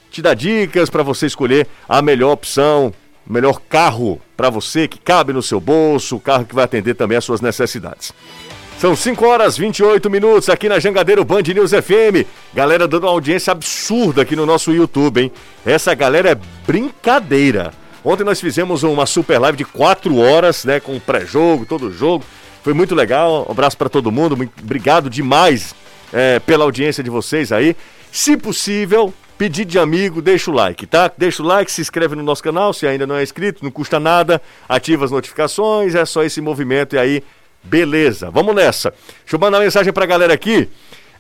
[0.10, 2.94] te dar dicas, para você escolher a melhor opção,
[3.28, 6.94] o melhor carro para você que cabe no seu bolso, o carro que vai atender
[6.94, 8.14] também às suas necessidades.
[8.84, 12.28] São 5 horas 28 minutos aqui na Jangadeiro Band News FM.
[12.54, 15.32] Galera dando uma audiência absurda aqui no nosso YouTube, hein?
[15.66, 17.72] Essa galera é brincadeira.
[18.04, 20.82] Ontem nós fizemos uma super live de 4 horas, né?
[20.82, 22.26] Com pré-jogo, todo jogo.
[22.62, 23.46] Foi muito legal.
[23.48, 24.34] Um abraço para todo mundo.
[24.62, 25.74] Obrigado demais
[26.12, 27.78] é, pela audiência de vocês aí.
[28.12, 31.10] Se possível, pedido de amigo, deixa o like, tá?
[31.18, 33.98] Deixa o like, se inscreve no nosso canal, se ainda não é inscrito, não custa
[33.98, 37.24] nada, ativa as notificações, é só esse movimento e aí
[37.64, 38.92] Beleza, vamos nessa.
[39.22, 40.70] Deixa eu mandar uma mensagem pra galera aqui.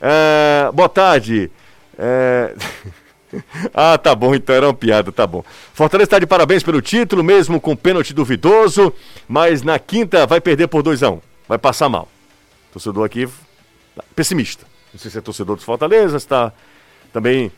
[0.01, 1.49] É, boa tarde.
[1.97, 2.53] É...
[3.73, 5.43] ah, tá bom, então era uma piada, tá bom.
[5.73, 8.93] Fortaleza está de parabéns pelo título, mesmo com pênalti duvidoso,
[9.27, 11.21] mas na quinta vai perder por 2 a 1 um.
[11.47, 12.07] Vai passar mal.
[12.71, 13.27] Torcedor aqui
[14.15, 14.65] pessimista.
[14.91, 16.51] Não sei se é torcedor do Fortaleza, está
[17.11, 17.51] também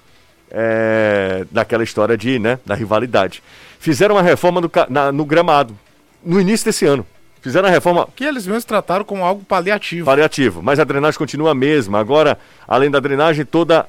[0.52, 3.42] é, daquela história de, né, da rivalidade.
[3.80, 5.78] Fizeram uma reforma no, na, no gramado
[6.24, 7.06] no início desse ano.
[7.46, 8.08] Fizeram a reforma.
[8.16, 10.04] Que eles mesmos trataram como algo paliativo.
[10.04, 12.00] Paliativo, mas a drenagem continua a mesma.
[12.00, 13.88] Agora, além da drenagem, toda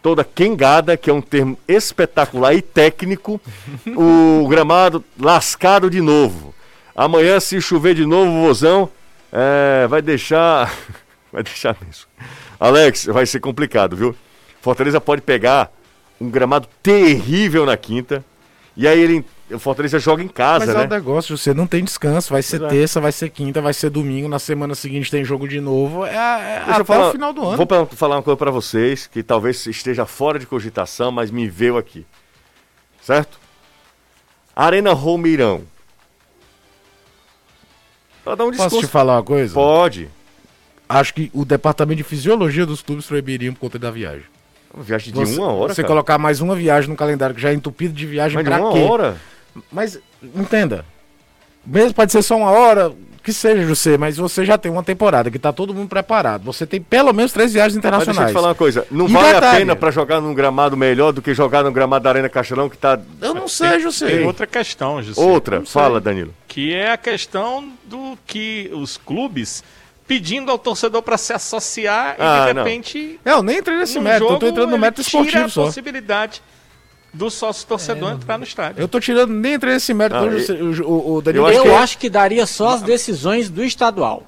[0.00, 3.40] toda quengada, que é um termo espetacular e técnico,
[3.96, 6.54] o gramado lascado de novo.
[6.94, 8.88] Amanhã, se chover de novo, o vozão
[9.32, 10.72] é, vai deixar.
[11.32, 12.04] vai deixar mesmo.
[12.60, 14.14] Alex, vai ser complicado, viu?
[14.62, 15.72] Fortaleza pode pegar
[16.20, 18.24] um gramado terrível na quinta.
[18.78, 20.82] E aí ele o Fortaleza joga em casa, Mas né?
[20.82, 22.32] é um negócio, você não tem descanso.
[22.32, 24.28] Vai ser terça, vai ser quinta, vai ser domingo.
[24.28, 26.04] Na semana seguinte tem jogo de novo.
[26.06, 27.56] É, é até falar, o final do ano.
[27.56, 31.76] Vou falar uma coisa para vocês que talvez esteja fora de cogitação, mas me veio
[31.76, 32.06] aqui.
[33.02, 33.40] Certo?
[34.54, 35.62] Arena Romeirão.
[38.22, 38.70] Pra dar um desconto.
[38.70, 39.54] Posso te falar uma coisa?
[39.54, 40.08] Pode.
[40.88, 44.26] Acho que o departamento de fisiologia dos clubes proibiriam por conta da viagem.
[44.72, 45.74] Uma viagem de você, uma hora.
[45.74, 45.88] Você cara.
[45.88, 48.62] colocar mais uma viagem no calendário que já é entupido de viagem Mas pra de
[48.62, 48.80] uma quê?
[48.80, 49.16] hora?
[49.72, 50.84] Mas, entenda.
[51.64, 55.30] Mesmo pode ser só uma hora, que seja, José, mas você já tem uma temporada
[55.30, 56.44] que tá todo mundo preparado.
[56.44, 58.16] Você tem pelo menos três viagens internacionais.
[58.16, 58.86] Mas deixa eu te falar uma coisa.
[58.90, 61.70] Não e vale detalhe, a pena para jogar num gramado melhor do que jogar no
[61.70, 62.98] gramado da Arena Castelão que tá.
[63.20, 64.06] Eu não sei, José.
[64.06, 65.20] Tem outra questão, José.
[65.20, 66.32] Outra, fala, Danilo.
[66.46, 69.62] Que é a questão do que os clubes
[70.08, 73.20] pedindo ao torcedor para se associar ah, e de repente.
[73.22, 75.64] Não, não nem entrei nesse mérito, eu tô entrando no mérito esportivo tira a só.
[75.66, 76.42] possibilidade
[77.12, 78.80] do sócio torcedor é, entrar no estádio.
[78.80, 80.18] Eu tô tirando, nem entrei nesse mérito.
[80.18, 81.70] Não, eu, o, o, Danilo, eu, acho, eu que...
[81.70, 84.24] acho que daria só as decisões do estadual.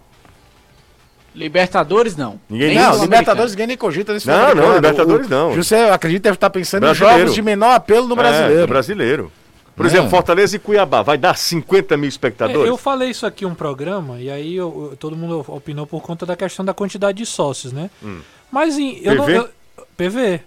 [1.35, 2.41] Libertadores não.
[2.49, 5.55] Ninguém não, Libertadores ninguém nem cogita nesse Não, não, Libertadores o, não.
[5.55, 7.17] José, acredito deve estar pensando brasileiro.
[7.17, 8.63] em jogos de menor apelo no brasileiro.
[8.63, 9.33] É, brasileiro.
[9.81, 10.11] Por exemplo.
[10.11, 12.67] Fortaleza e Cuiabá, vai dar 50 mil espectadores?
[12.67, 15.87] É, eu falei isso aqui em um programa, e aí eu, eu, todo mundo opinou
[15.87, 17.89] por conta da questão da quantidade de sócios, né?
[18.03, 18.21] Hum.
[18.53, 19.35] Mas em, eu PV?
[19.35, 19.41] não.
[19.41, 19.49] Eu,
[19.97, 20.41] PV.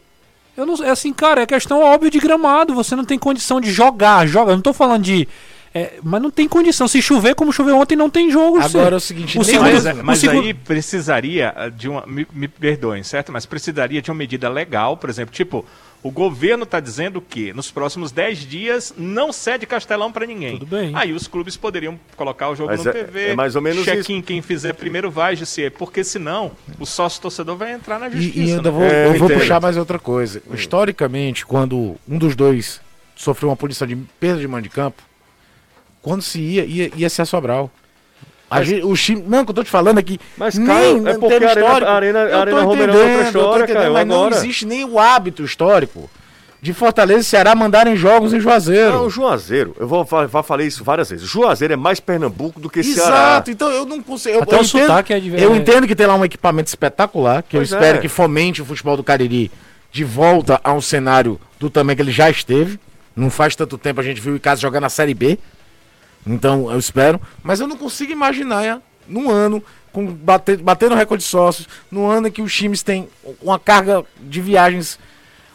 [0.55, 2.75] Eu não, é assim, cara, é questão óbvia de gramado.
[2.75, 4.27] Você não tem condição de jogar.
[4.27, 4.51] Joga.
[4.51, 5.27] Eu não tô falando de.
[5.73, 6.87] É, mas não tem condição.
[6.87, 8.59] Se chover como choveu ontem, não tem jogo.
[8.61, 10.43] Agora é o seguinte, o segundo, mas, mas segundo...
[10.43, 12.05] aí precisaria de uma.
[12.05, 13.31] Me, me perdoem, certo?
[13.31, 15.65] Mas precisaria de uma medida legal, por exemplo, tipo,
[16.03, 20.59] o governo está dizendo que nos próximos 10 dias não cede Castelão para ninguém.
[20.59, 20.91] Tudo bem.
[20.93, 23.29] Aí os clubes poderiam colocar o jogo Mas no é, TV.
[23.29, 27.55] É mais ou menos check-in quem fizer primeiro vai, Jussi, porque senão o sócio torcedor
[27.55, 28.37] vai entrar na justiça.
[28.37, 28.77] E, e ainda né?
[28.77, 30.43] vou, é, eu vou puxar mais outra coisa.
[30.49, 30.55] Hum.
[30.55, 32.81] Historicamente, quando um dos dois
[33.15, 35.01] sofreu uma punição de perda de mão de campo,
[36.01, 37.71] quando se ia, ia, ia ser a Sobral.
[38.59, 40.19] Mas, gente, o time, não, que eu tô te falando aqui.
[40.37, 43.93] Mas, Caio, nem, é porque a Arena, a Arena, a Arena é outra história, Caio,
[43.93, 44.29] Mas agora.
[44.29, 46.09] não existe nem o hábito histórico
[46.63, 48.93] de Fortaleza e Ceará mandarem jogos em Juazeiro.
[48.93, 51.27] Não, Juazeiro, eu vou, vou falei isso várias vezes.
[51.27, 53.17] Juazeiro é mais Pernambuco do que Exato, Ceará.
[53.17, 54.37] Exato, então eu não consigo.
[54.37, 57.43] Eu, Até eu, o entendo, é de eu entendo que tem lá um equipamento espetacular,
[57.43, 58.01] que pois eu espero é.
[58.01, 59.51] que fomente o futebol do Cariri
[59.91, 62.79] de volta a um cenário do tamanho que ele já esteve.
[63.13, 65.37] Não faz tanto tempo a gente viu o Icasa jogar na Série B.
[66.25, 67.19] Então eu espero.
[67.43, 72.27] Mas eu não consigo imaginar num ano, com bater, batendo recorde de sócios, no ano
[72.27, 73.07] em que os times têm
[73.41, 74.99] uma carga de viagens.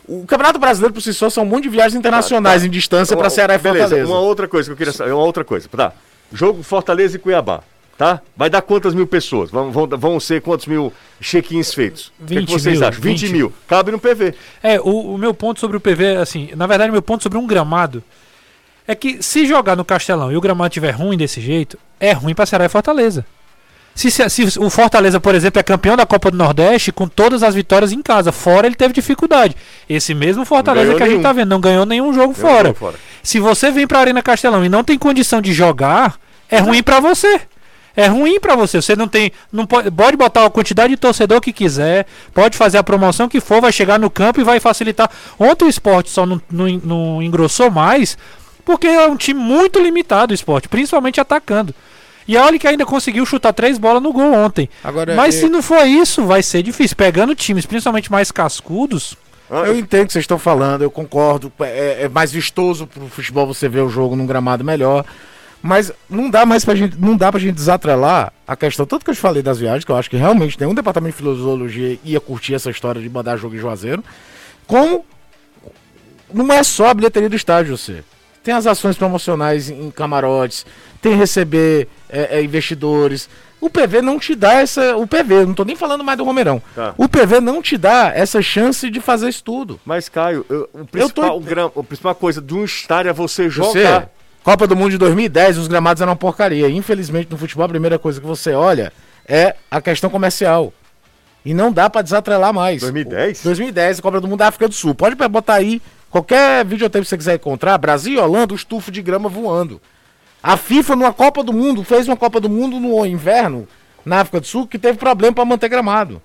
[0.07, 2.67] O Campeonato Brasileiro por si só são um monte de viagens internacionais tá, tá.
[2.67, 4.11] em distância para Ceará e Beleza, Fortaleza.
[4.11, 5.69] Uma outra coisa que eu queria saber, uma outra coisa.
[5.69, 5.93] Tá.
[6.33, 7.63] Jogo Fortaleza e Cuiabá.
[7.97, 8.21] Tá?
[8.37, 9.51] Vai dar quantas mil pessoas?
[9.51, 12.13] Vão, vão, vão ser quantos mil check-ins feitos?
[12.21, 13.03] 20 o que, que vocês mil, acham?
[13.03, 13.53] 20, 20 mil.
[13.67, 14.35] Cabe no PV.
[14.63, 17.45] É, o, o meu ponto sobre o PV, assim, na verdade, meu ponto sobre um
[17.45, 18.05] gramado
[18.89, 22.35] é que se jogar no Castelão e o gramado estiver ruim desse jeito, é ruim
[22.35, 23.25] para Ceará e Fortaleza.
[23.95, 27.43] Se, se- se o Fortaleza, por exemplo, é campeão da Copa do Nordeste com todas
[27.43, 29.57] as vitórias em casa, fora ele teve dificuldade.
[29.89, 31.23] Esse mesmo Fortaleza que a gente nenhum.
[31.23, 32.73] tá vendo, não ganhou nenhum jogo fora.
[32.75, 32.95] fora.
[33.23, 36.17] Se você vem pra Arena Castelão e não tem condição de jogar,
[36.49, 37.41] é ruim pra você.
[37.97, 38.81] É ruim pra você.
[38.81, 39.33] Você não tem.
[39.53, 43.41] Não pode, pode botar a quantidade de torcedor que quiser, pode fazer a promoção que
[43.41, 45.11] for, vai chegar no campo e vai facilitar.
[45.37, 48.17] Ontem o esporte só não, não, não engrossou mais,
[48.69, 51.75] porque é um time muito limitado o esporte, principalmente atacando.
[52.27, 54.69] E olha que ainda conseguiu chutar três bolas no gol ontem.
[54.85, 56.95] Agora, Mas é- se não for isso, vai ser difícil.
[56.95, 59.17] Pegando times, principalmente mais cascudos,
[59.51, 61.51] Eu entendo o que vocês estão falando, eu concordo.
[61.61, 65.03] É, é mais vistoso pro futebol você ver o jogo num gramado melhor.
[65.63, 69.11] Mas não dá mais pra gente, não dá pra gente desatrelar a questão, tanto que
[69.11, 72.21] eu te falei das viagens, que eu acho que realmente nenhum departamento de filosofia ia
[72.21, 74.05] curtir essa história de mandar jogo em Juazeiro.
[74.67, 75.07] Como
[76.33, 78.05] não é só a bilheteria do estádio, você.
[78.49, 80.65] Tem as ações promocionais em camarotes,
[81.03, 83.29] tem receber é, é, investidores.
[83.61, 84.97] O PV não te dá essa.
[84.97, 86.63] O PV, não tô nem falando mais do Romeirão.
[86.75, 86.95] Tá.
[86.97, 89.79] O PV não te dá essa chance de fazer isso tudo.
[89.85, 93.51] Mas, Caio, eu- o principal, o gram- a principal coisa de um estádio é você
[93.51, 94.09] Você, jogar.
[94.43, 96.71] Copa do Mundo de 2010, os gramados eram uma porcaria.
[96.71, 98.91] Infelizmente, no futebol, a primeira coisa que você olha
[99.29, 100.73] é a questão comercial.
[101.45, 102.81] E não dá pra desatrelar mais.
[102.81, 103.43] 2010?
[103.43, 104.95] 2010, a Copa do Mundo da África do Sul.
[104.95, 109.03] Pode botar aí qualquer videotape que você quiser encontrar, Brasil e Holanda, o estufo de
[109.03, 109.81] grama voando.
[110.43, 113.67] A FIFA, numa Copa do Mundo, fez uma Copa do Mundo no inverno,
[114.05, 116.23] na África do Sul, que teve problema pra manter gramado.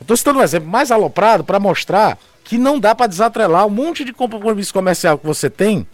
[0.00, 3.70] Eu tô citando um exemplo mais aloprado pra mostrar que não dá pra desatrelar um
[3.70, 5.86] monte de compromisso comercial que você tem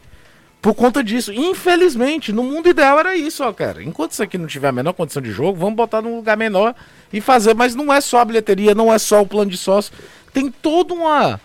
[0.61, 1.33] por conta disso.
[1.33, 3.83] Infelizmente, no mundo ideal era isso, ó, cara.
[3.83, 6.75] Enquanto isso aqui não tiver a menor condição de jogo, vamos botar num lugar menor
[7.13, 7.55] e fazer.
[7.55, 9.93] Mas não é só a bilheteria, não é só o plano de sócio.
[10.33, 11.41] Tem todo uma,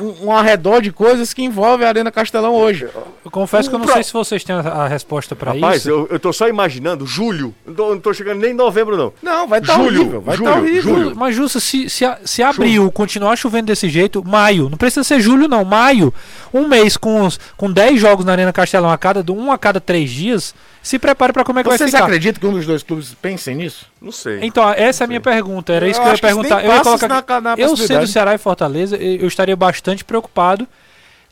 [0.00, 2.88] um, um arredor de coisas que envolve a Arena Castelão hoje.
[3.24, 5.78] eu confesso que eu não Pro- sei se vocês têm a, a resposta pra Rapaz,
[5.80, 5.88] isso.
[5.90, 7.54] eu, eu tô só imaginando, julho.
[7.66, 9.12] Não tô, não tô chegando nem em novembro, não.
[9.22, 10.20] Não, vai estar Julho, horrível.
[10.20, 10.82] Vai julho, estar horrível.
[10.82, 11.16] julho.
[11.16, 15.48] Mas justo, se, se, se abril continuar chovendo desse jeito, maio, não precisa ser julho
[15.48, 16.12] não, maio,
[16.52, 19.80] um mês com, os- com 10 jogos na Arena Castelão a cada, um a cada
[19.80, 22.04] três dias, se prepare pra como é que vai Vocês ficar.
[22.04, 23.86] acreditam que um dos dois clubes pensem nisso?
[24.00, 24.40] Não sei.
[24.42, 25.72] Então, essa é a minha pergunta.
[25.72, 26.64] Era isso Eu que eu ia isso perguntar.
[26.64, 28.06] Eu, ia colocar isso na- na eu sendo.
[28.06, 30.66] Ceará e Fortaleza, eu eu estaria bastante preocupado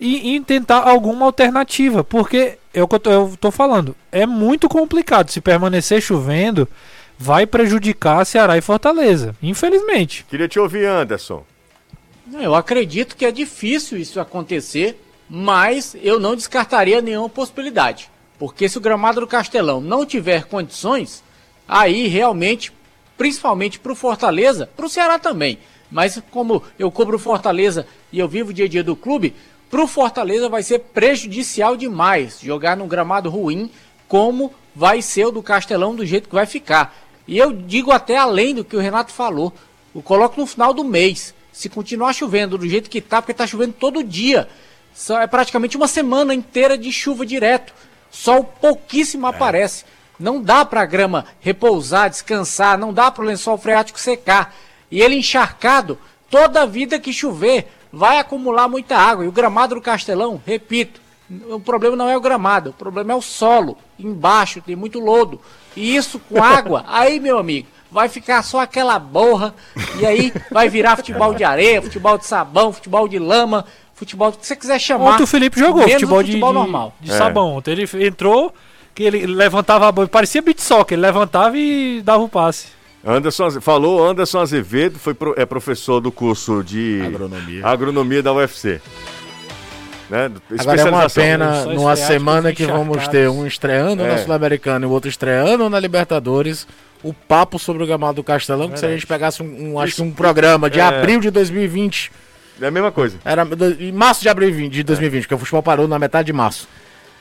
[0.00, 2.04] em, em tentar alguma alternativa.
[2.04, 3.96] Porque é o que eu tô, eu tô falando.
[4.12, 5.30] É muito complicado.
[5.30, 6.68] Se permanecer chovendo,
[7.18, 9.34] vai prejudicar Ceará e Fortaleza.
[9.42, 10.26] Infelizmente.
[10.28, 11.42] Queria te ouvir, Anderson.
[12.38, 18.10] Eu acredito que é difícil isso acontecer, mas eu não descartaria nenhuma possibilidade.
[18.38, 21.22] Porque se o gramado do Castelão não tiver condições,
[21.66, 22.72] aí realmente,
[23.16, 25.58] principalmente para o Fortaleza, para o Ceará também,
[25.90, 29.34] mas como eu cobro o Fortaleza e eu vivo o dia a dia do clube,
[29.70, 33.70] para o Fortaleza vai ser prejudicial demais jogar num gramado ruim,
[34.06, 36.96] como vai ser o do Castelão do jeito que vai ficar.
[37.26, 39.52] E eu digo até além do que o Renato falou.
[39.94, 41.34] Eu coloco no final do mês.
[41.52, 44.48] Se continuar chovendo do jeito que tá, porque tá chovendo todo dia.
[45.20, 47.74] É praticamente uma semana inteira de chuva direto.
[48.10, 49.84] Sol pouquíssimo aparece.
[50.18, 54.54] Não dá pra grama repousar, descansar, não dá pro lençol freático secar.
[54.90, 55.98] E ele encharcado,
[56.30, 59.24] toda vida que chover, vai acumular muita água.
[59.24, 61.00] E o gramado do Castelão, repito,
[61.50, 63.76] o problema não é o gramado, o problema é o solo.
[63.98, 65.40] Embaixo tem muito lodo.
[65.76, 69.54] E isso com água, aí, meu amigo, vai ficar só aquela borra.
[70.00, 73.64] E aí vai virar futebol de areia, futebol de sabão, futebol de lama,
[73.98, 75.12] futebol que você quiser chamar.
[75.14, 76.94] Ontem o Felipe jogou menos futebol, de, futebol de- normal.
[77.00, 77.54] de sabão.
[77.56, 78.54] Ontem ele entrou,
[78.94, 82.66] que ele levantava a bola, parecia beat soccer, ele levantava e dava o passe.
[83.06, 87.66] Anderson, falou Anderson Azevedo, foi pro- é professor do curso de Agronomia.
[87.66, 88.80] agronomia da UFC.
[90.10, 90.30] Né?
[90.58, 94.08] Agora é uma pena numa semana que vamos ter um estreando É.
[94.08, 96.66] na Sul-Americana e o outro estreando na Libertadores.
[97.02, 99.94] O papo sobre o gramado do Castelão, que se a gente pegasse um, um- acho
[99.96, 100.82] que um programa de É.
[100.82, 102.10] abril de 2020,
[102.60, 103.18] É a mesma coisa.
[103.24, 103.46] era
[103.78, 106.68] em março de abril de 2020, porque o futebol parou na metade de março.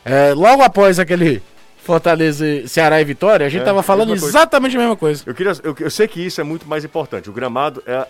[0.04, 1.42] É, logo após aquele
[1.84, 4.26] Fortaleza, Ceará e Vitória, a gente É, tava falando coisa.
[4.28, 5.24] exatamente a mesma coisa.
[5.26, 7.30] Eu, queria, eu, eu sei que isso é muito mais importante.
[7.30, 8.06] O gramado é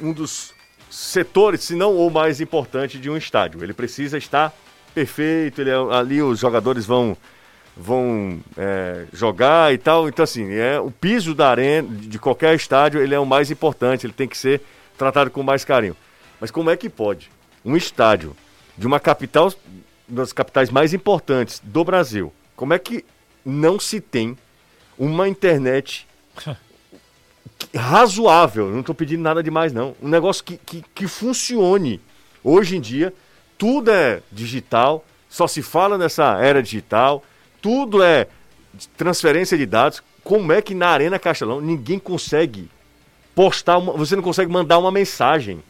[0.00, 0.54] um dos
[0.90, 3.62] setores, se não o mais importante de um estádio.
[3.62, 4.52] Ele precisa estar
[4.94, 7.16] perfeito, ele é- ali os jogadores vão,
[7.76, 10.08] vão é, jogar e tal.
[10.08, 14.06] Então, assim, é, o piso da arena, de qualquer estádio, ele é o mais importante,
[14.06, 14.62] ele tem que ser
[14.96, 15.94] tratado com mais carinho.
[16.40, 17.30] Mas como é que pode
[17.64, 18.36] um estádio
[18.76, 19.52] de uma capital,
[20.06, 23.04] das capitais mais importantes do Brasil, como é que
[23.44, 24.36] não se tem
[24.98, 26.06] uma internet
[27.74, 32.00] razoável, não estou pedindo nada demais não, um negócio que, que, que funcione.
[32.42, 33.12] Hoje em dia,
[33.58, 37.24] tudo é digital, só se fala nessa era digital,
[37.60, 38.28] tudo é
[38.96, 40.02] transferência de dados.
[40.22, 42.70] como é que na Arena Castelão ninguém consegue
[43.34, 45.62] postar uma, você não consegue mandar uma mensagem.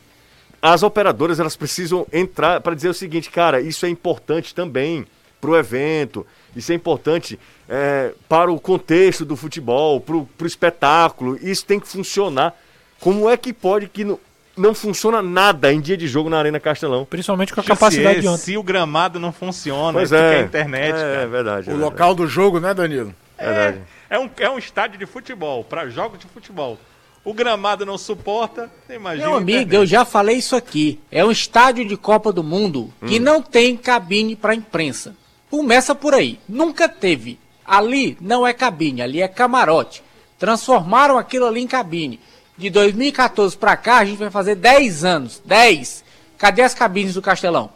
[0.60, 5.06] As operadoras elas precisam entrar para dizer o seguinte, cara, isso é importante também
[5.40, 6.26] para o evento,
[6.56, 7.38] isso é importante
[7.68, 12.54] é, para o contexto do futebol, para o espetáculo, isso tem que funcionar.
[12.98, 14.18] Como é que pode que não,
[14.56, 17.04] não funciona nada em dia de jogo na Arena Castelão?
[17.04, 18.40] Principalmente com a capacidade de ontem.
[18.42, 20.36] Se o gramado não funciona, Pois é.
[20.36, 21.04] é a internet, é, cara.
[21.06, 21.68] é verdade.
[21.68, 21.92] é O verdade.
[21.92, 23.14] local do jogo, né, Danilo?
[23.38, 23.82] Verdade.
[24.08, 26.78] É um, é um estádio de futebol, para jogos de futebol.
[27.26, 29.26] O gramado não suporta, imagina.
[29.26, 31.00] Meu a amigo, eu já falei isso aqui.
[31.10, 35.12] É um estádio de Copa do Mundo que não tem cabine para imprensa.
[35.50, 36.38] Começa por aí.
[36.48, 37.36] Nunca teve.
[37.66, 40.04] Ali não é cabine, ali é camarote.
[40.38, 42.20] Transformaram aquilo ali em cabine.
[42.56, 45.42] De 2014 para cá, a gente vai fazer 10 anos.
[45.44, 46.04] 10.
[46.38, 47.72] Cadê as cabines do Castelão?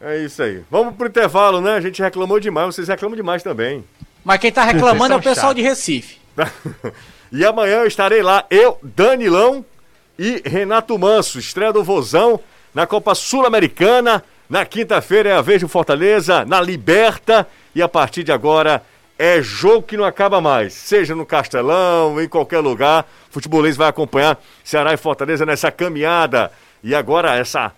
[0.00, 0.62] É isso aí.
[0.70, 1.72] Vamos pro intervalo, né?
[1.72, 3.84] A gente reclamou demais, vocês reclamam demais também.
[4.24, 5.56] Mas quem tá reclamando é o pessoal chatos.
[5.56, 6.20] de Recife.
[7.36, 9.64] e amanhã eu estarei lá, eu, Danilão
[10.16, 12.38] e Renato Manso, estreia do Vozão
[12.72, 14.22] na Copa Sul-Americana.
[14.48, 17.44] Na quinta-feira é a vez do Fortaleza, na Liberta.
[17.74, 18.84] E a partir de agora
[19.18, 20.74] é jogo que não acaba mais.
[20.74, 23.04] Seja no Castelão, em qualquer lugar.
[23.30, 26.52] Futebolês vai acompanhar Ceará e Fortaleza nessa caminhada.
[26.84, 27.72] E agora essa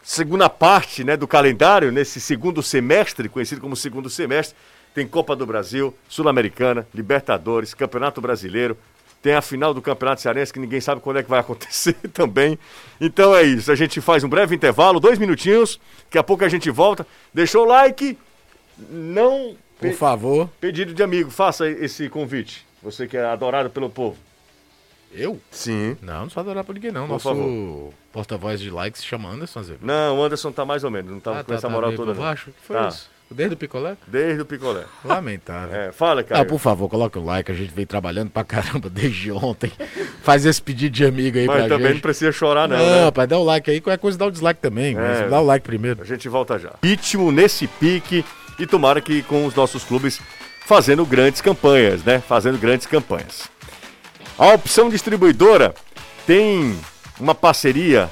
[0.00, 4.56] segunda parte né, do calendário, nesse segundo semestre, conhecido como segundo semestre,
[4.94, 8.76] tem Copa do Brasil, Sul-Americana, Libertadores, Campeonato Brasileiro,
[9.22, 12.58] tem a final do Campeonato Cearense que ninguém sabe quando é que vai acontecer também.
[13.00, 16.48] Então é isso, a gente faz um breve intervalo, dois minutinhos, daqui a pouco a
[16.48, 17.06] gente volta.
[17.32, 18.18] Deixou o like,
[18.90, 20.48] não Por favor.
[20.60, 22.66] pedido de amigo, faça esse convite.
[22.82, 24.16] Você que é adorado pelo povo.
[25.14, 25.38] Eu?
[25.50, 25.96] Sim.
[26.00, 27.02] Não, não sou adorar por ninguém, não.
[27.06, 27.92] Por Nosso favor.
[28.12, 29.86] porta-voz de likes se chama Anderson Azevedo.
[29.86, 32.20] Não, o Anderson tá mais ou menos, não tá com essa moral meio toda não.
[32.22, 32.48] baixo?
[32.50, 32.88] O que foi Tá.
[32.88, 33.10] isso?
[33.34, 33.96] Desde o picolé?
[34.06, 34.84] Desde o picolé.
[35.04, 35.74] Lamentável.
[35.74, 36.42] É, fala, cara.
[36.42, 39.72] Ah, por favor, coloque o like, a gente vem trabalhando pra caramba desde ontem.
[40.22, 42.02] Faz esse pedido de amigo aí Mas pra também não gente.
[42.02, 43.04] precisa chorar, não, Não, né?
[43.04, 45.00] rapaz, dá o like aí, qualquer coisa dá o dislike também, É.
[45.00, 46.02] mas dá o like primeiro.
[46.02, 46.70] A gente volta já.
[46.82, 48.24] Ritmo nesse pique
[48.58, 50.20] e tomara que com os nossos clubes
[50.66, 52.20] fazendo grandes campanhas, né?
[52.20, 53.48] Fazendo grandes campanhas.
[54.38, 55.74] A opção distribuidora
[56.26, 56.76] tem
[57.20, 58.08] uma parceria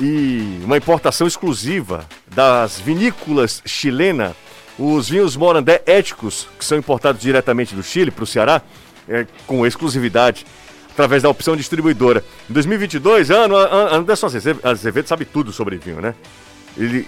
[0.00, 4.34] e uma importação exclusiva das vinícolas chilena,
[4.78, 8.60] os vinhos Morandé éticos, que são importados diretamente do Chile para o Ceará,
[9.08, 10.44] é, com exclusividade,
[10.90, 12.24] através da opção distribuidora.
[12.48, 16.14] Em 2022, ano, An- Anderson Azevedo Azevedo sabe tudo sobre vinho, né?
[16.76, 17.06] Ele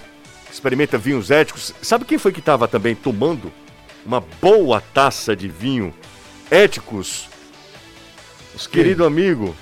[0.51, 1.73] experimenta vinhos éticos.
[1.81, 3.51] Sabe quem foi que estava também tomando
[4.05, 5.93] uma boa taça de vinho
[6.49, 7.27] éticos?
[8.71, 8.83] Quem?
[8.83, 9.55] querido amigo.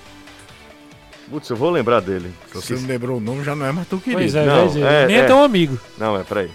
[1.29, 2.31] Putz, eu vou lembrar dele.
[2.51, 4.21] Se você não lembrou o nome, já não é mais tão querido.
[4.21, 5.25] Pois é, Não, dizer, é, nem é, é.
[5.25, 5.77] tão amigo.
[5.97, 6.51] Não, é, peraí.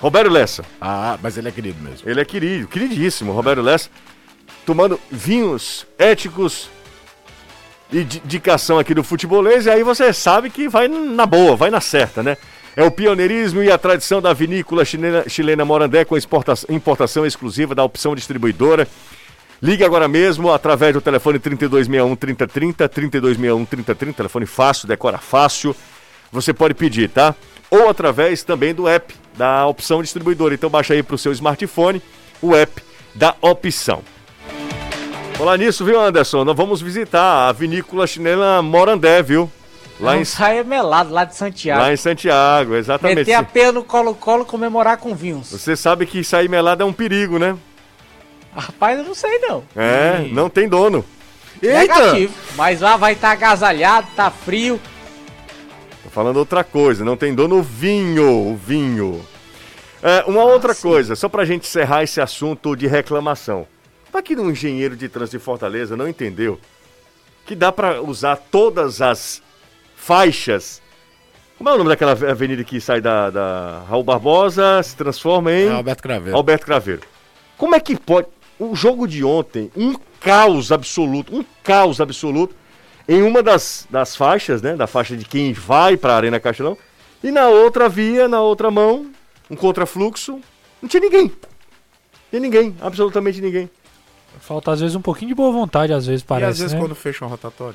[0.00, 0.64] Roberto Lessa.
[0.80, 2.08] Ah, mas ele é querido mesmo.
[2.08, 3.90] Ele é querido, queridíssimo, Roberto Lessa.
[4.64, 6.68] Tomando vinhos éticos
[7.92, 9.66] e indicação aqui do futebolês.
[9.66, 12.36] E aí você sabe que vai na boa, vai na certa, né?
[12.76, 17.74] É o pioneirismo e a tradição da vinícola chilena, chilena Morandé com exporta- importação exclusiva
[17.74, 18.86] da opção distribuidora.
[19.60, 25.76] Ligue agora mesmo através do telefone 3261 3030, 3261 3030, telefone fácil, decora fácil.
[26.32, 27.34] Você pode pedir, tá?
[27.70, 30.54] Ou através também do app da opção distribuidora.
[30.54, 32.02] Então baixa aí para o seu smartphone
[32.42, 32.82] o app
[33.14, 34.02] da opção.
[35.34, 36.44] Falar nisso, viu, Anderson?
[36.44, 39.50] Nós vamos visitar a vinícola chilena Morandé, viu?
[39.98, 41.82] Lá em, saia melado lá de Santiago.
[41.82, 43.18] lá em Santiago, exatamente.
[43.18, 45.50] Meter a pena no colo-colo comemorar com vinhos.
[45.50, 47.56] Você sabe que sair melado é um perigo, né?
[48.54, 49.62] Rapaz, eu não sei não.
[49.76, 51.04] É, não tem dono.
[51.62, 52.34] Negativo.
[52.56, 54.80] Mas lá vai estar agasalhado, tá frio.
[56.10, 59.24] Tô falando outra coisa, não tem dono vinho, o vinho.
[60.02, 63.64] É, uma outra coisa, só pra gente encerrar esse assunto de reclamação.
[64.10, 66.58] Pra que um engenheiro de trânsito de Fortaleza não entendeu
[67.46, 69.40] que dá pra usar todas as
[69.94, 70.82] faixas.
[71.56, 75.68] Como é o nome daquela avenida que sai da, da Raul Barbosa, se transforma em
[75.68, 76.36] É Alberto Craveiro.
[76.36, 77.02] Alberto Craveiro.
[77.56, 78.26] Como é que pode.
[78.58, 82.54] O jogo de ontem, um caos absoluto, um caos absoluto
[83.12, 84.76] em uma das, das faixas, né?
[84.76, 86.78] Da faixa de quem vai para a Arena Castelão.
[87.22, 89.10] E na outra via, na outra mão,
[89.50, 90.40] um contrafluxo,
[90.80, 91.24] não tinha ninguém.
[91.24, 93.68] Não tinha ninguém, absolutamente ninguém.
[94.40, 96.78] Falta às vezes um pouquinho de boa vontade, às vezes e parece, às vezes né?
[96.80, 97.74] quando fecha um rotatório.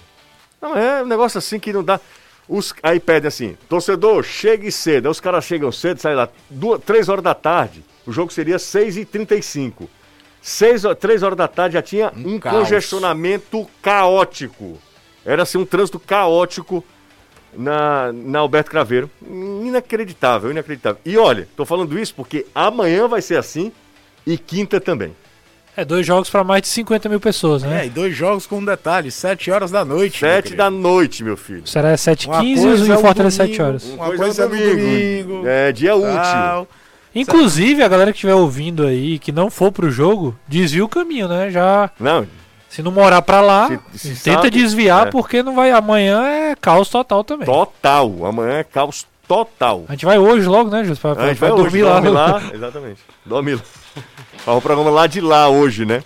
[0.62, 2.00] Não, é um negócio assim que não dá.
[2.48, 5.08] Os, aí pedem assim, torcedor, chegue cedo.
[5.08, 7.84] Aí os caras chegam cedo, saem lá duas, três horas da tarde.
[8.08, 9.88] O jogo seria 6h35.
[10.42, 12.58] Seis, ho- três horas da tarde já tinha um, Um caos.
[12.60, 14.78] congestionamento caótico.
[15.26, 16.84] Era assim um trânsito caótico
[17.58, 19.10] na, na Alberto Craveiro.
[19.64, 21.00] Inacreditável, inacreditável.
[21.06, 23.72] E olha, tô falando isso porque amanhã vai ser assim
[24.26, 25.16] e quinta também.
[25.78, 27.86] É, dois jogos pra mais de 50 mil pessoas, É, né?
[27.88, 30.24] e dois jogos com um detalhe, 7 horas da noite.
[30.24, 30.58] meu Sete querido.
[30.64, 31.68] da noite, meu filho.
[31.68, 33.84] Será Uma 7h15 coisa e é o Fortaleza 7 domingo, horas.
[33.84, 34.76] Uma Coisa coisa é é domingo.
[35.34, 35.48] domingo.
[35.48, 36.14] É dia útil.
[36.14, 36.68] tal.
[37.14, 41.28] Inclusive, a galera que estiver ouvindo aí, que não for pro jogo, desvia o caminho,
[41.28, 41.50] né?
[41.52, 42.26] Já, Não,
[42.70, 45.12] se não morar pra lá, Se- se tenta sabe, desviar, é.
[45.12, 45.72] porque não vai.
[45.72, 47.46] Amanhã é caos total também.
[47.46, 48.26] total.
[48.26, 49.86] Amanhã é caos total.
[49.88, 50.84] A gente vai hoje logo, né?
[51.02, 52.00] Pra, A gente vai dormir hoje, lá.
[52.00, 52.42] dorme lá.
[52.54, 53.02] Exatamente.
[53.26, 53.62] Dorme lá.
[54.48, 56.04] Ó, o programa lá de lá hoje, né?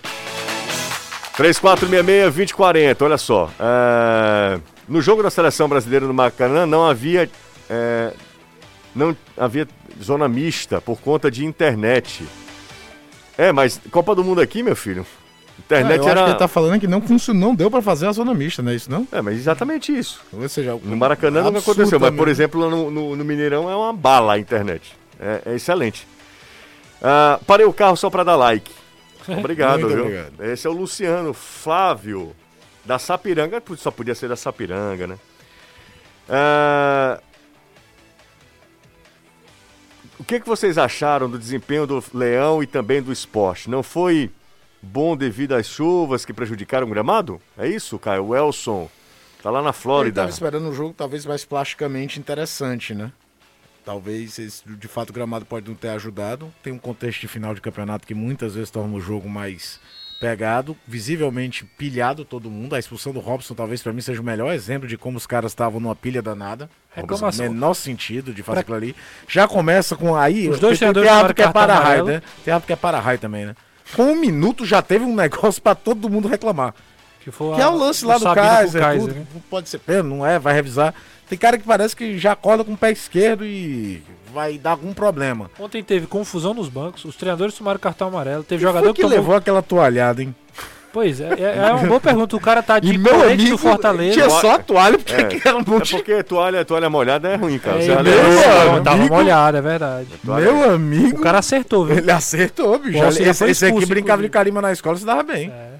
[1.36, 3.50] 3466-2040, olha só.
[3.58, 4.58] É,
[4.88, 7.30] No jogo da seleção brasileira no Maracanã não havia.
[7.68, 8.12] é,
[8.94, 9.66] Não havia
[10.02, 12.26] zona mista por conta de internet.
[13.38, 15.06] É, mas Copa do Mundo aqui, meu filho.
[15.60, 16.24] Ah, Internet eu acho era.
[16.24, 18.72] que ele tá falando que não, funcionou, não deu pra fazer a zona mista, não
[18.72, 19.06] é isso não?
[19.12, 20.20] É, mas exatamente isso.
[20.32, 23.76] Ou seja, No Maracanã nunca absurdo aconteceu, mas por exemplo, no, no- no Mineirão é
[23.76, 24.96] uma bala a internet.
[25.18, 26.06] É, é excelente.
[27.02, 28.70] Ah, parei o carro só para dar like.
[29.28, 30.00] Obrigado, viu?
[30.06, 30.44] obrigado.
[30.44, 32.34] Esse é o Luciano Flávio,
[32.84, 33.62] da Sapiranga.
[33.76, 35.18] Só podia ser da Sapiranga, né?
[36.28, 37.20] Ah,
[40.18, 43.70] o que, que vocês acharam do desempenho do Leão e também do esporte?
[43.70, 44.30] Não foi
[44.82, 47.40] bom devido às chuvas que prejudicaram o gramado?
[47.58, 48.26] É isso, Caio?
[48.26, 48.88] O Elson
[49.42, 50.20] tá lá na Ele Flórida.
[50.22, 53.12] tava esperando um jogo talvez mais plasticamente interessante, né?
[53.84, 56.52] Talvez esse, de fato o gramado pode não ter ajudado.
[56.62, 59.80] Tem um contexto de final de campeonato que muitas vezes torna o jogo mais
[60.20, 62.74] pegado, visivelmente pilhado todo mundo.
[62.74, 65.52] A expulsão do Robson talvez pra mim seja o melhor exemplo de como os caras
[65.52, 66.68] estavam numa pilha danada.
[66.94, 67.46] Reclamação.
[67.46, 68.94] Menor sentido de fazer aquilo ali.
[69.26, 70.46] Já começa com aí.
[70.48, 72.22] Os dois tem, tem treinadores árbitro que é para-raio, né?
[72.44, 73.56] Tem árbitro que é para-raio também, né?
[73.94, 76.74] Com um minuto já teve um negócio pra todo mundo reclamar.
[77.22, 79.14] Que, foi Que é a- o lance lá do Kaiser, Kaiser, tudo.
[79.20, 79.26] né?
[79.34, 80.94] Não pode ser pênalti, não é, vai revisar.
[81.28, 84.92] Tem cara que parece que já acorda com o pé esquerdo e vai dar algum
[84.92, 85.50] problema.
[85.60, 89.02] Ontem teve confusão nos bancos, os treinadores tomaram cartão amarelo, teve Quem jogador foi que
[89.02, 89.16] tomou...
[89.16, 90.34] levou aquela toalhada, hein?
[90.92, 92.34] Pois é, é, é uma boa pergunta.
[92.36, 94.12] O cara tá de E meu colete amigo do Fortaleza.
[94.12, 95.24] tinha só a toalha, porque É.
[95.24, 97.80] que era um É monte porque toalha, toalha molhada é ruim, cara.
[97.82, 100.08] É, meu Meu irmão, tava amigo- molhado, é verdade.
[100.24, 101.96] toalha- Meu amigo, O cara acertou, viu?
[101.98, 102.98] ele acertou, bicho.
[102.98, 105.48] Nossa, Esse, já foi esse aqui expulso, brincava de carimba na escola, você dava bem.
[105.50, 105.70] É.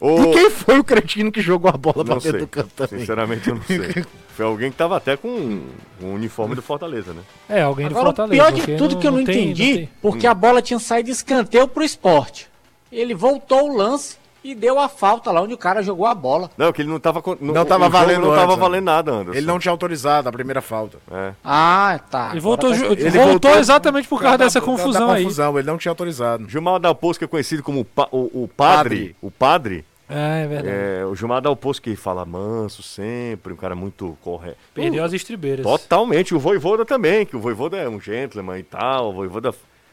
[0.00, 2.40] Ô, E quem foi o cretino que jogou a bola pra Não dentro sei.
[2.40, 3.00] do campo também?
[3.00, 4.04] Sinceramente, eu não sei.
[4.36, 5.62] Foi alguém que tava até com
[6.02, 7.22] o uniforme do Fortaleza, né?
[7.48, 8.34] É, alguém do Agora, o Fortaleza.
[8.34, 11.12] pior de tudo que eu não, tem- entendi, tem- porque a bola tinha saído de
[11.12, 12.46] escanteio pro esporte.
[12.92, 14.16] Ele voltou o lance
[14.50, 16.50] e deu a falta lá onde o cara jogou a bola.
[16.56, 17.20] Não, que ele não tava...
[17.22, 18.62] con- Não tava valendo Não tava antes, né?
[18.62, 19.38] valendo nada, Anderson.
[19.38, 20.98] Ele não tinha autorizado a primeira falta.
[21.10, 21.32] É.
[21.44, 22.28] Ah, tá.
[22.32, 25.22] Ele voltou, tá- Ele voltou, voltou exatamente por causa Da- dessa confusão da aí.
[25.24, 26.48] confusão, ele não tinha autorizado.
[26.48, 29.16] Gilmar Dal Poço, que é conhecido como o, pa- o- o padre, Padre.
[29.22, 30.68] o padre, É, é verdade.
[31.00, 34.56] é, o Gilmar Dal Poço que fala manso sempre, um cara muito correto.
[34.74, 35.64] Perdeu as estribeiras.
[35.66, 36.34] Totalmente.
[36.34, 39.10] O Voivoda também, que o Voivoda é um gentleman e tal.
[39.10, 39.52] O Voivoda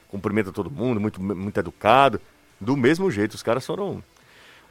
[0.10, 2.22] cumprimenta todo mundo, muito, muito educado.
[2.62, 4.01] Do mesmo jeito, os caras foram.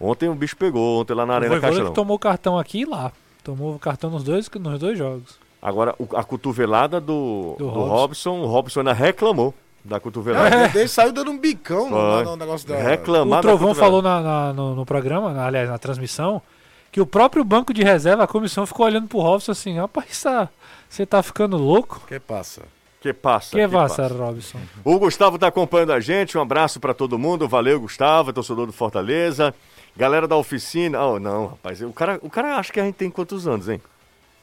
[0.02, 1.88] Ontem o bicho pegou, ontem lá na O Arena Castelão.
[1.90, 3.12] que tomou cartão aqui e lá.
[3.44, 5.38] Tomou cartão nos dois, nos dois jogos.
[5.60, 7.88] Agora, o- a cotovelada do, Do do, Robson.
[7.88, 10.56] Robson, o Robson ainda reclamou da cotovelada.
[10.56, 10.70] É.
[10.74, 12.76] Ele saiu dando um bicão no, no negócio da.
[12.76, 16.42] Reclamar o Trovão falou na- na- no, no programa, na- aliás, na transmissão,
[16.90, 20.48] que o próprio banco de reserva, a comissão, ficou olhando pro Robson assim, rapaz, tá-
[20.88, 22.02] você tá ficando louco?
[22.08, 22.62] Que passa?
[23.00, 23.50] Que passa.
[23.56, 24.14] Que, que passa, passa.
[24.14, 24.58] Robson?
[24.84, 26.38] O Gustavo tá acompanhando a gente.
[26.38, 27.48] Um abraço pra todo mundo.
[27.48, 29.52] Valeu, Gustavo, torcedor do Fortaleza.
[29.96, 31.02] Galera da oficina.
[31.04, 31.80] Oh, não, rapaz.
[31.82, 33.80] O cara, o cara acha que a gente tem quantos anos, hein?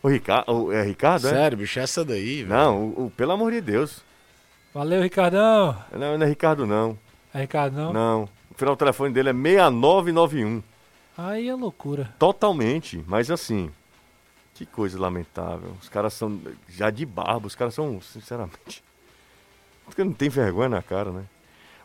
[0.02, 0.72] O Ricardo.
[0.72, 1.32] É Ricardo, é?
[1.32, 2.50] Sério, bicho, essa daí, velho.
[2.50, 4.02] Não, o, o- pelo amor de Deus.
[4.74, 5.76] Valeu, Ricardão.
[5.92, 6.98] Não, não é Ricardo, não.
[7.34, 7.92] É Ricardão.
[7.92, 8.30] Não.
[8.52, 10.62] O final do telefone dele é 6991.
[11.18, 12.14] Aí é loucura.
[12.20, 13.04] Totalmente.
[13.08, 13.72] Mas assim.
[14.54, 15.74] Que coisa lamentável.
[15.82, 16.40] Os caras são.
[16.70, 18.84] Já de barba, os caras são, sinceramente.
[19.86, 21.24] Porque não tem vergonha na cara, né?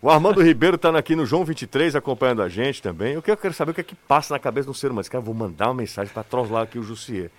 [0.05, 3.17] O Armando Ribeiro tá aqui no João 23 acompanhando a gente também.
[3.17, 4.89] O que eu quero saber é o que é que passa na cabeça do ser
[4.89, 5.01] humano.
[5.01, 7.31] Esse cara, vou mandar uma mensagem pra trollar aqui o Jussier.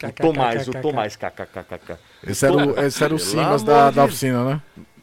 [0.00, 1.98] O Tomás, o Tomás, kkkk.
[2.24, 4.62] Esse era o, esse era o Simas da, da oficina, né?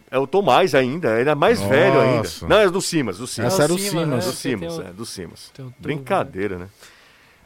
[0.10, 2.18] É o Tomás ainda, ele é mais velho ainda.
[2.20, 2.48] Nossa.
[2.48, 3.54] Não, é do Simas, do Simas.
[3.56, 4.08] Essa era o Simas, Simas.
[4.08, 4.16] né?
[4.16, 5.52] Do Simas, é, do Simas.
[5.54, 6.70] tem o tubo, Brincadeira, né?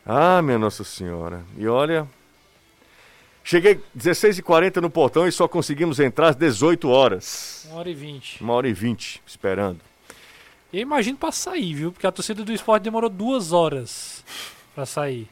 [0.06, 1.44] Ah, minha Nossa Senhora.
[1.58, 2.08] E olha.
[3.48, 7.68] Cheguei 16h40 no portão e só conseguimos entrar às 18 horas.
[7.70, 8.42] Uma hora e vinte.
[8.42, 9.82] Uma hora e vinte, esperando.
[10.74, 11.92] Eu imagino pra sair, viu?
[11.92, 14.26] Porque a torcida do esporte demorou duas horas
[14.74, 15.30] pra sair.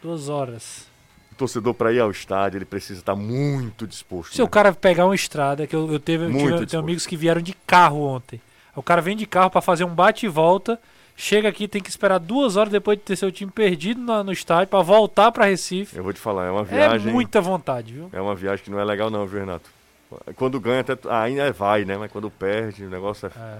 [0.00, 0.86] Duas horas.
[1.32, 4.36] O torcedor, para ir ao estádio, ele precisa estar muito disposto.
[4.36, 4.50] Se o né?
[4.50, 7.54] cara pegar uma estrada, que eu, eu teve, eu tive, tenho amigos que vieram de
[7.66, 8.40] carro ontem.
[8.76, 10.80] O cara vem de carro pra fazer um bate e volta,
[11.16, 14.32] chega aqui, tem que esperar duas horas depois de ter seu time perdido na- no
[14.32, 15.96] estádio pra voltar pra Recife.
[15.96, 17.12] Eu vou te falar, é uma É viagem.
[17.12, 18.10] muita vontade, viu?
[18.12, 19.70] É uma viagem que não é legal, não, viu, Renato?
[20.36, 21.96] Quando ganha, até, ainda vai, né?
[21.96, 23.30] Mas quando perde, o negócio é.
[23.38, 23.58] É.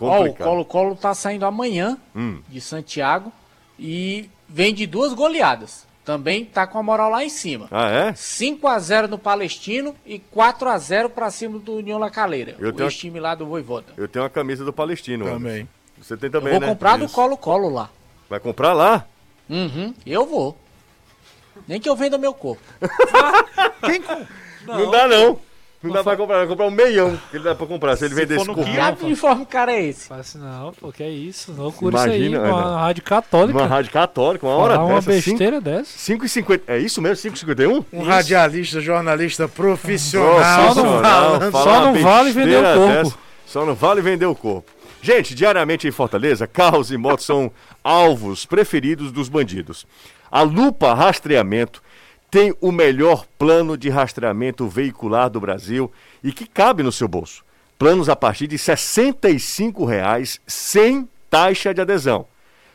[0.00, 0.46] Ó, o Complicado.
[0.46, 2.38] Colo-Colo tá saindo amanhã Hum.
[2.48, 3.32] de Santiago
[3.76, 5.86] e vem de duas goleadas.
[6.04, 7.66] Também tá com a moral lá em cima.
[7.70, 8.14] Ah, é?
[8.14, 12.54] 5 a 0 no Palestino e 4 a 0 pra cima do União La Calera.
[12.58, 13.92] Eu o tenho- ex-time lá do Voivoda.
[13.96, 15.24] Eu tenho uma camisa do Palestino.
[15.26, 15.52] Também.
[15.52, 15.68] Anderson.
[16.00, 16.66] Você tem Eu também, vou né?
[16.68, 17.14] comprar do Isso.
[17.14, 17.90] Colo-Colo lá.
[18.28, 19.04] Vai comprar lá?
[19.48, 20.56] Uhum, eu vou.
[21.66, 22.62] Nem que eu venda meu corpo.
[24.66, 25.38] Não, dá, não.
[25.82, 26.38] Não dá pra comprar.
[26.38, 27.96] Vai comprar um meião que ele dá pra comprar.
[27.96, 28.64] Se ele vender esse corpo.
[28.64, 30.08] Que uniforme cara é esse?
[30.08, 31.52] Fácil não, pô, que é isso.
[31.52, 32.74] Loucura Imagina, isso aí, uma não.
[32.76, 33.58] rádio católica.
[33.58, 35.12] Uma rádio católica, uma hora Falar uma dessa.
[35.22, 35.96] cinco- besteira dessa.
[35.98, 36.62] 5,50.
[36.66, 37.30] É isso mesmo?
[37.30, 37.84] 5,51?
[37.92, 40.74] Um radialista, jornalista profissional.
[40.74, 41.92] Só não vale- só não
[42.32, 42.74] vender o besteira
[43.04, 43.18] corpo.
[43.46, 44.70] Só não vale vender o corpo.
[45.08, 47.50] Gente, diariamente em Fortaleza, carros e motos são
[47.82, 49.86] alvos preferidos dos bandidos.
[50.30, 51.82] A Lupa Rastreamento
[52.30, 55.90] tem o melhor plano de rastreamento veicular do Brasil
[56.22, 57.42] e que cabe no seu bolso.
[57.78, 62.26] Planos a partir de 65 reais, sem taxa de adesão.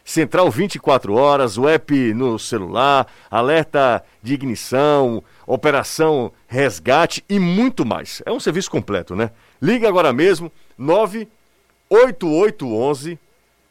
[0.03, 8.23] Central 24 horas, o app no celular, alerta de ignição, operação resgate e muito mais.
[8.25, 9.29] É um serviço completo, né?
[9.61, 10.51] Liga agora mesmo,
[11.93, 13.19] 98811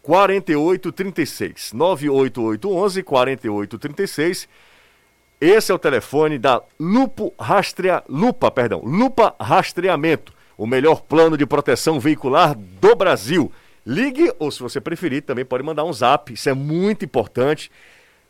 [0.02, 1.72] 4836.
[1.72, 4.48] 98811 4836.
[5.40, 8.04] Esse é o telefone da Lupo Rastrea...
[8.08, 13.50] Lupa, perdão, Lupa Rastreamento, o melhor plano de proteção veicular do Brasil.
[13.84, 16.32] Ligue ou, se você preferir, também pode mandar um zap.
[16.32, 17.72] Isso é muito importante.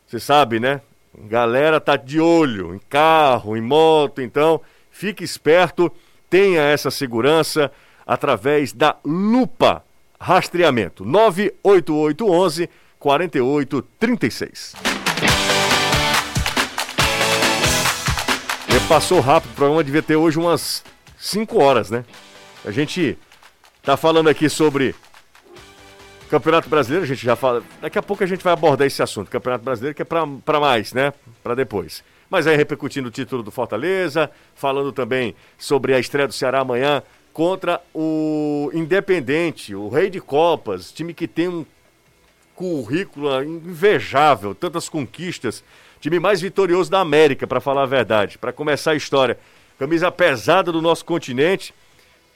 [0.07, 0.81] Você sabe, né?
[1.15, 5.91] Galera tá de olho em carro, em moto, então fique esperto,
[6.27, 7.71] tenha essa segurança
[8.05, 9.83] através da Lupa
[10.19, 11.05] Rastreamento.
[11.05, 14.75] 98811 4836.
[18.69, 20.83] E passou rápido, o programa devia ter hoje umas
[21.17, 22.05] 5 horas, né?
[22.65, 23.17] A gente
[23.81, 24.95] tá falando aqui sobre
[26.29, 27.61] Campeonato Brasileiro, a gente já fala.
[27.81, 29.29] Daqui a pouco a gente vai abordar esse assunto.
[29.29, 31.13] Campeonato Brasileiro, que é pra mais, né?
[31.43, 32.03] Pra depois.
[32.29, 37.03] Mas aí repercutindo o título do Fortaleza, falando também sobre a estreia do Ceará amanhã
[37.33, 41.65] contra o Independente, o Rei de Copas, time que tem um
[42.55, 45.63] currículo invejável, tantas conquistas,
[45.99, 49.37] time mais vitorioso da América, para falar a verdade, para começar a história.
[49.79, 51.73] Camisa pesada do nosso continente.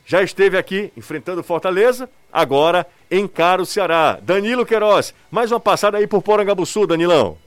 [0.05, 4.17] Já esteve aqui enfrentando Fortaleza, agora encara o Ceará.
[4.21, 7.37] Danilo Queiroz, mais uma passada aí por Porangabuçu, Danilão.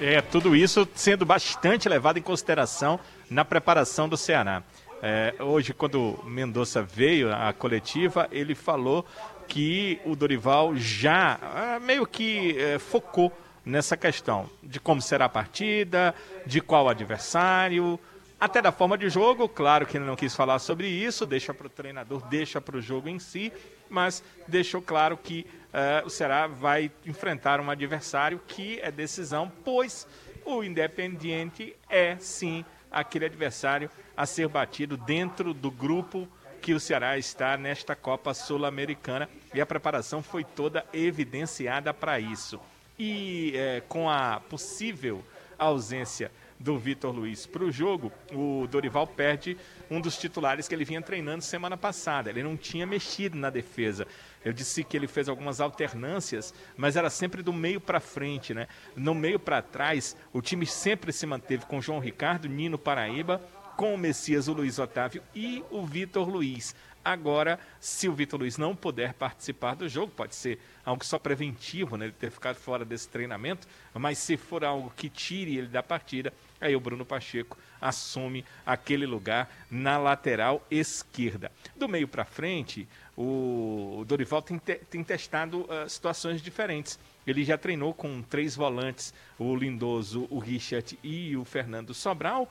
[0.00, 3.00] É, tudo isso sendo bastante levado em consideração
[3.30, 4.62] na preparação do Ceará.
[5.02, 9.06] É, hoje, quando Mendonça veio à coletiva, ele falou
[9.48, 13.32] que o Dorival já ah, meio que eh, focou
[13.64, 16.14] nessa questão de como será a partida,
[16.46, 17.98] de qual adversário,
[18.38, 19.48] até da forma de jogo.
[19.48, 22.80] Claro que ele não quis falar sobre isso, deixa para o treinador, deixa para o
[22.80, 23.52] jogo em si,
[23.88, 30.06] mas deixou claro que eh, o Ceará vai enfrentar um adversário que é decisão, pois
[30.44, 33.90] o Independiente é sim aquele adversário
[34.20, 36.28] a ser batido dentro do grupo
[36.60, 42.60] que o Ceará está nesta Copa Sul-Americana e a preparação foi toda evidenciada para isso.
[42.98, 45.24] E eh, com a possível
[45.58, 49.56] ausência do Vitor Luiz para o jogo, o Dorival perde
[49.90, 52.28] um dos titulares que ele vinha treinando semana passada.
[52.28, 54.06] Ele não tinha mexido na defesa.
[54.44, 58.68] Eu disse que ele fez algumas alternâncias, mas era sempre do meio para frente, né?
[58.94, 63.40] No meio para trás, o time sempre se manteve com João Ricardo, Nino Paraíba,
[63.80, 66.76] com o Messias, o Luiz Otávio e o Vitor Luiz.
[67.02, 71.96] Agora, se o Vitor Luiz não puder participar do jogo, pode ser algo só preventivo,
[71.96, 72.04] né?
[72.04, 76.30] Ele ter ficado fora desse treinamento, mas se for algo que tire ele da partida,
[76.60, 81.50] aí o Bruno Pacheco assume aquele lugar na lateral esquerda.
[81.74, 86.98] Do meio para frente, o Dorival tem, te, tem testado uh, situações diferentes.
[87.26, 92.46] Ele já treinou com três volantes, o Lindoso, o Richard e o Fernando Sobral.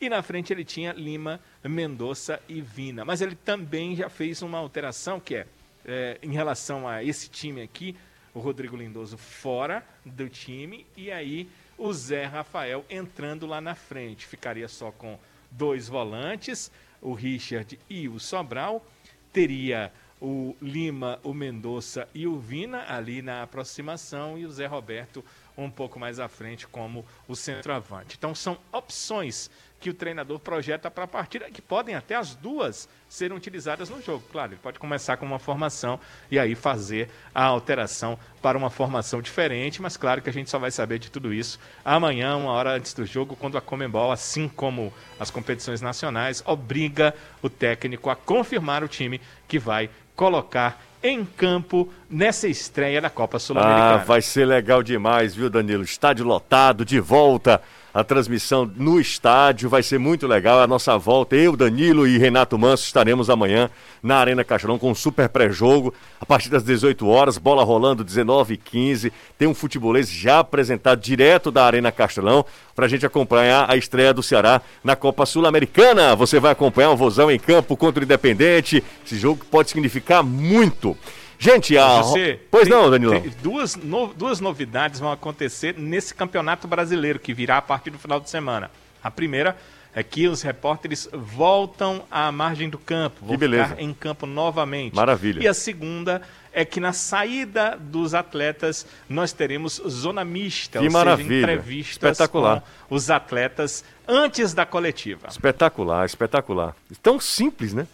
[0.00, 3.04] E na frente ele tinha Lima, Mendonça e Vina.
[3.04, 5.46] Mas ele também já fez uma alteração que é,
[5.84, 7.96] é, em relação a esse time aqui,
[8.34, 14.26] o Rodrigo Lindoso fora do time e aí o Zé Rafael entrando lá na frente.
[14.26, 15.18] Ficaria só com
[15.50, 16.70] dois volantes,
[17.00, 18.84] o Richard e o Sobral.
[19.32, 25.24] Teria o Lima, o Mendonça e o Vina ali na aproximação e o Zé Roberto
[25.56, 28.16] um pouco mais à frente como o centroavante.
[28.16, 29.50] Então são opções
[29.84, 34.00] que o treinador projeta para a partida, que podem até as duas serem utilizadas no
[34.00, 34.24] jogo.
[34.32, 39.20] Claro, ele pode começar com uma formação e aí fazer a alteração para uma formação
[39.20, 42.70] diferente, mas claro que a gente só vai saber de tudo isso amanhã, uma hora
[42.70, 48.16] antes do jogo, quando a Comembol, assim como as competições nacionais, obriga o técnico a
[48.16, 53.96] confirmar o time que vai colocar em campo nessa estreia da Copa Sul-Americana.
[53.96, 55.82] Ah, vai ser legal demais, viu, Danilo?
[55.82, 57.60] Estádio lotado, de volta.
[57.94, 60.60] A transmissão no estádio vai ser muito legal.
[60.60, 63.70] A nossa volta, eu, Danilo e Renato Manso estaremos amanhã
[64.02, 65.94] na Arena Castelão com um super pré-jogo.
[66.20, 71.00] A partir das 18 horas, bola rolando 19 h 15 Tem um futebolês já apresentado
[71.00, 76.16] direto da Arena Castelão para a gente acompanhar a estreia do Ceará na Copa Sul-Americana.
[76.16, 78.82] Você vai acompanhar o Vozão em campo contra o Independente.
[79.06, 80.98] Esse jogo pode significar muito.
[81.44, 82.00] Gente, a.
[82.02, 83.20] Você, pois tem- não, Danilão.
[83.20, 87.98] tem duas, no- duas novidades vão acontecer nesse campeonato brasileiro que virá a partir do
[87.98, 88.70] final de semana.
[89.02, 89.54] A primeira
[89.94, 94.94] é que os repórteres voltam à margem do campo, vão ficar em campo novamente.
[94.96, 95.42] Maravilha.
[95.42, 96.22] E a segunda
[96.52, 101.28] é que na saída dos atletas nós teremos zona mista, Que ou maravilha.
[101.28, 102.64] seja, entrevistas Espetacular.
[102.88, 105.28] com os atletas antes da coletiva.
[105.28, 106.74] Espetacular, espetacular.
[107.02, 107.86] Tão simples, né?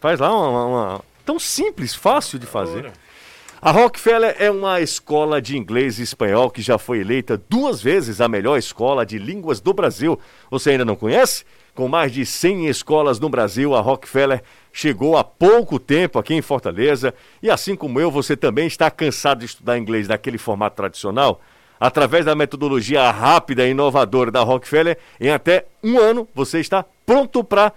[0.00, 2.90] Faz lá uma- uma- Tão simples, fácil de fazer.
[3.60, 8.22] A Rockefeller é uma escola de inglês e espanhol que já foi eleita duas vezes
[8.22, 10.18] a melhor escola de línguas do Brasil.
[10.50, 11.44] Você ainda não conhece?
[11.74, 16.40] Com mais de 100 escolas no Brasil, a Rockefeller chegou há pouco tempo aqui em
[16.40, 17.12] Fortaleza.
[17.42, 21.42] E assim como eu, você também está cansado de estudar inglês daquele formato tradicional?
[21.78, 27.44] Através da metodologia rápida e inovadora da Rockefeller, em até um ano você está pronto
[27.44, 27.74] para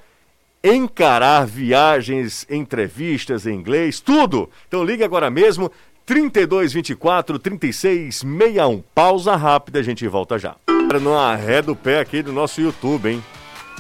[0.64, 4.49] encarar viagens, entrevistas em inglês, tudo.
[4.68, 5.72] Então ligue agora mesmo,
[6.05, 8.84] 3224 3661.
[8.93, 10.55] Pausa rápida, a gente volta já.
[11.01, 13.24] No arré do pé aqui do nosso YouTube, hein?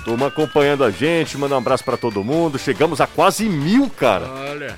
[0.05, 2.57] Turma acompanhando a gente, manda um abraço pra todo mundo.
[2.57, 4.27] Chegamos a quase mil, cara.
[4.27, 4.77] Olha.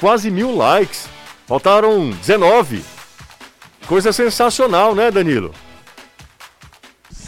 [0.00, 1.08] Quase mil likes.
[1.46, 2.82] Faltaram 19.
[3.86, 5.52] Coisa sensacional, né, Danilo?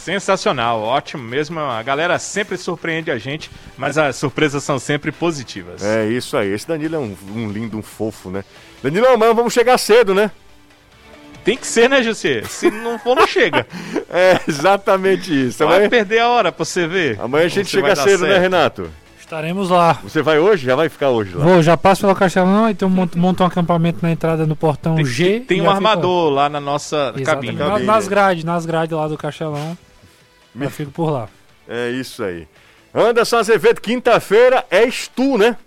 [0.09, 1.59] Sensacional, ótimo mesmo.
[1.59, 5.83] A galera sempre surpreende a gente, mas as surpresas são sempre positivas.
[5.83, 6.51] É isso aí.
[6.51, 8.43] Esse Danilo é um, um lindo, um fofo, né?
[8.81, 10.31] Danilo, amanhã vamos chegar cedo, né?
[11.43, 12.41] Tem que ser, né, José?
[12.43, 13.65] Se não for, não chega.
[14.11, 15.59] É exatamente isso.
[15.63, 17.19] Vai Amanhã, perder a hora pra você ver.
[17.21, 18.41] amanhã a gente chega cedo, né, certo.
[18.41, 18.89] Renato?
[19.19, 19.93] Estaremos lá.
[20.01, 20.65] Você vai hoje?
[20.65, 21.45] Já vai ficar hoje lá?
[21.45, 25.05] Vou, já passo pelo Castelão, então monto, monto um acampamento na entrada no portão Tem,
[25.05, 25.41] G.
[25.41, 25.89] tem e um já fico lá.
[25.91, 27.25] armador lá na nossa Exatamente.
[27.25, 27.53] cabine.
[27.55, 27.85] Na- Cabine.
[27.85, 29.77] Nas grades, nas grades lá do Castelão.
[30.59, 31.29] Eu fico por lá.
[31.67, 32.47] É isso aí.
[32.93, 35.57] Anderson Azevedo, quinta-feira és tu, né?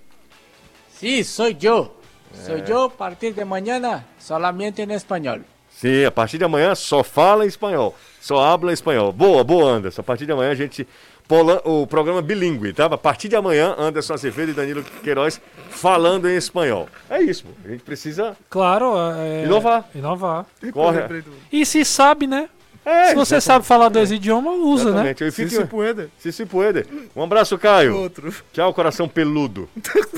[0.99, 1.91] Sí, soy yo.
[2.33, 5.43] Soy yo a partir de mañana solamente en español.
[5.71, 7.95] Sim, a partir de amanhã só fala em espanhol.
[8.21, 9.13] Só habla espanhol.
[9.13, 10.01] Boa, boa, Anderson.
[10.01, 10.87] A partir de amanhã a gente.
[11.29, 12.87] pola- O programa bilíngue, tá?
[12.87, 16.89] A partir de amanhã, Anderson Azevedo e Danilo Queiroz falando em espanhol.
[17.09, 17.51] É isso, pô.
[17.65, 19.45] A gente precisa Claro, é...
[19.45, 19.89] Inovar.
[19.95, 20.47] Inovar.
[20.73, 21.25] correr.
[21.51, 22.49] E se sabe, né?
[22.85, 23.45] É, se você exatamente.
[23.45, 24.91] sabe falar dois idiomas, usa, né?
[24.91, 25.25] Exatamente.
[25.25, 25.63] Eu Se fico...
[25.63, 26.09] se puede.
[26.19, 26.85] Se se puede.
[27.15, 27.97] Um abraço, Caio.
[27.97, 28.35] Outro.
[28.53, 29.69] Tchau, coração peludo.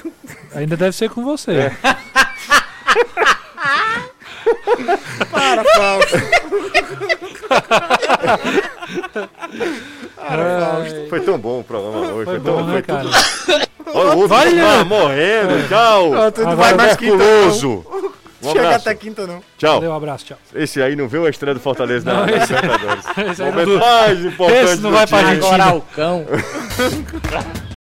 [0.54, 1.52] Ainda deve ser com você.
[1.52, 1.72] É.
[5.30, 6.16] Para, Fausto.
[10.18, 12.24] Ai, Foi tão bom o programa hoje.
[12.24, 13.02] Foi tão, bom, né, foi cara?
[13.02, 13.14] tudo.
[13.94, 15.68] Olha o outro Vai, tá morrendo.
[15.68, 16.10] Tchau.
[16.10, 17.16] Não, tu não Agora vai mais não.
[17.16, 17.86] Merculoso.
[18.48, 18.88] Um Chega abraço.
[18.88, 19.42] até quinta, não.
[19.58, 19.74] Tchau.
[19.76, 20.38] Valeu, um abraço, tchau.
[20.54, 23.04] Esse aí não viu a estreia do Fortaleza na Não, esse- Libertadores.
[23.32, 25.18] esse aí Momento não- mais importante esse não do vai pra.
[25.18, 25.54] Argentina.
[25.64, 26.26] Agora o cão.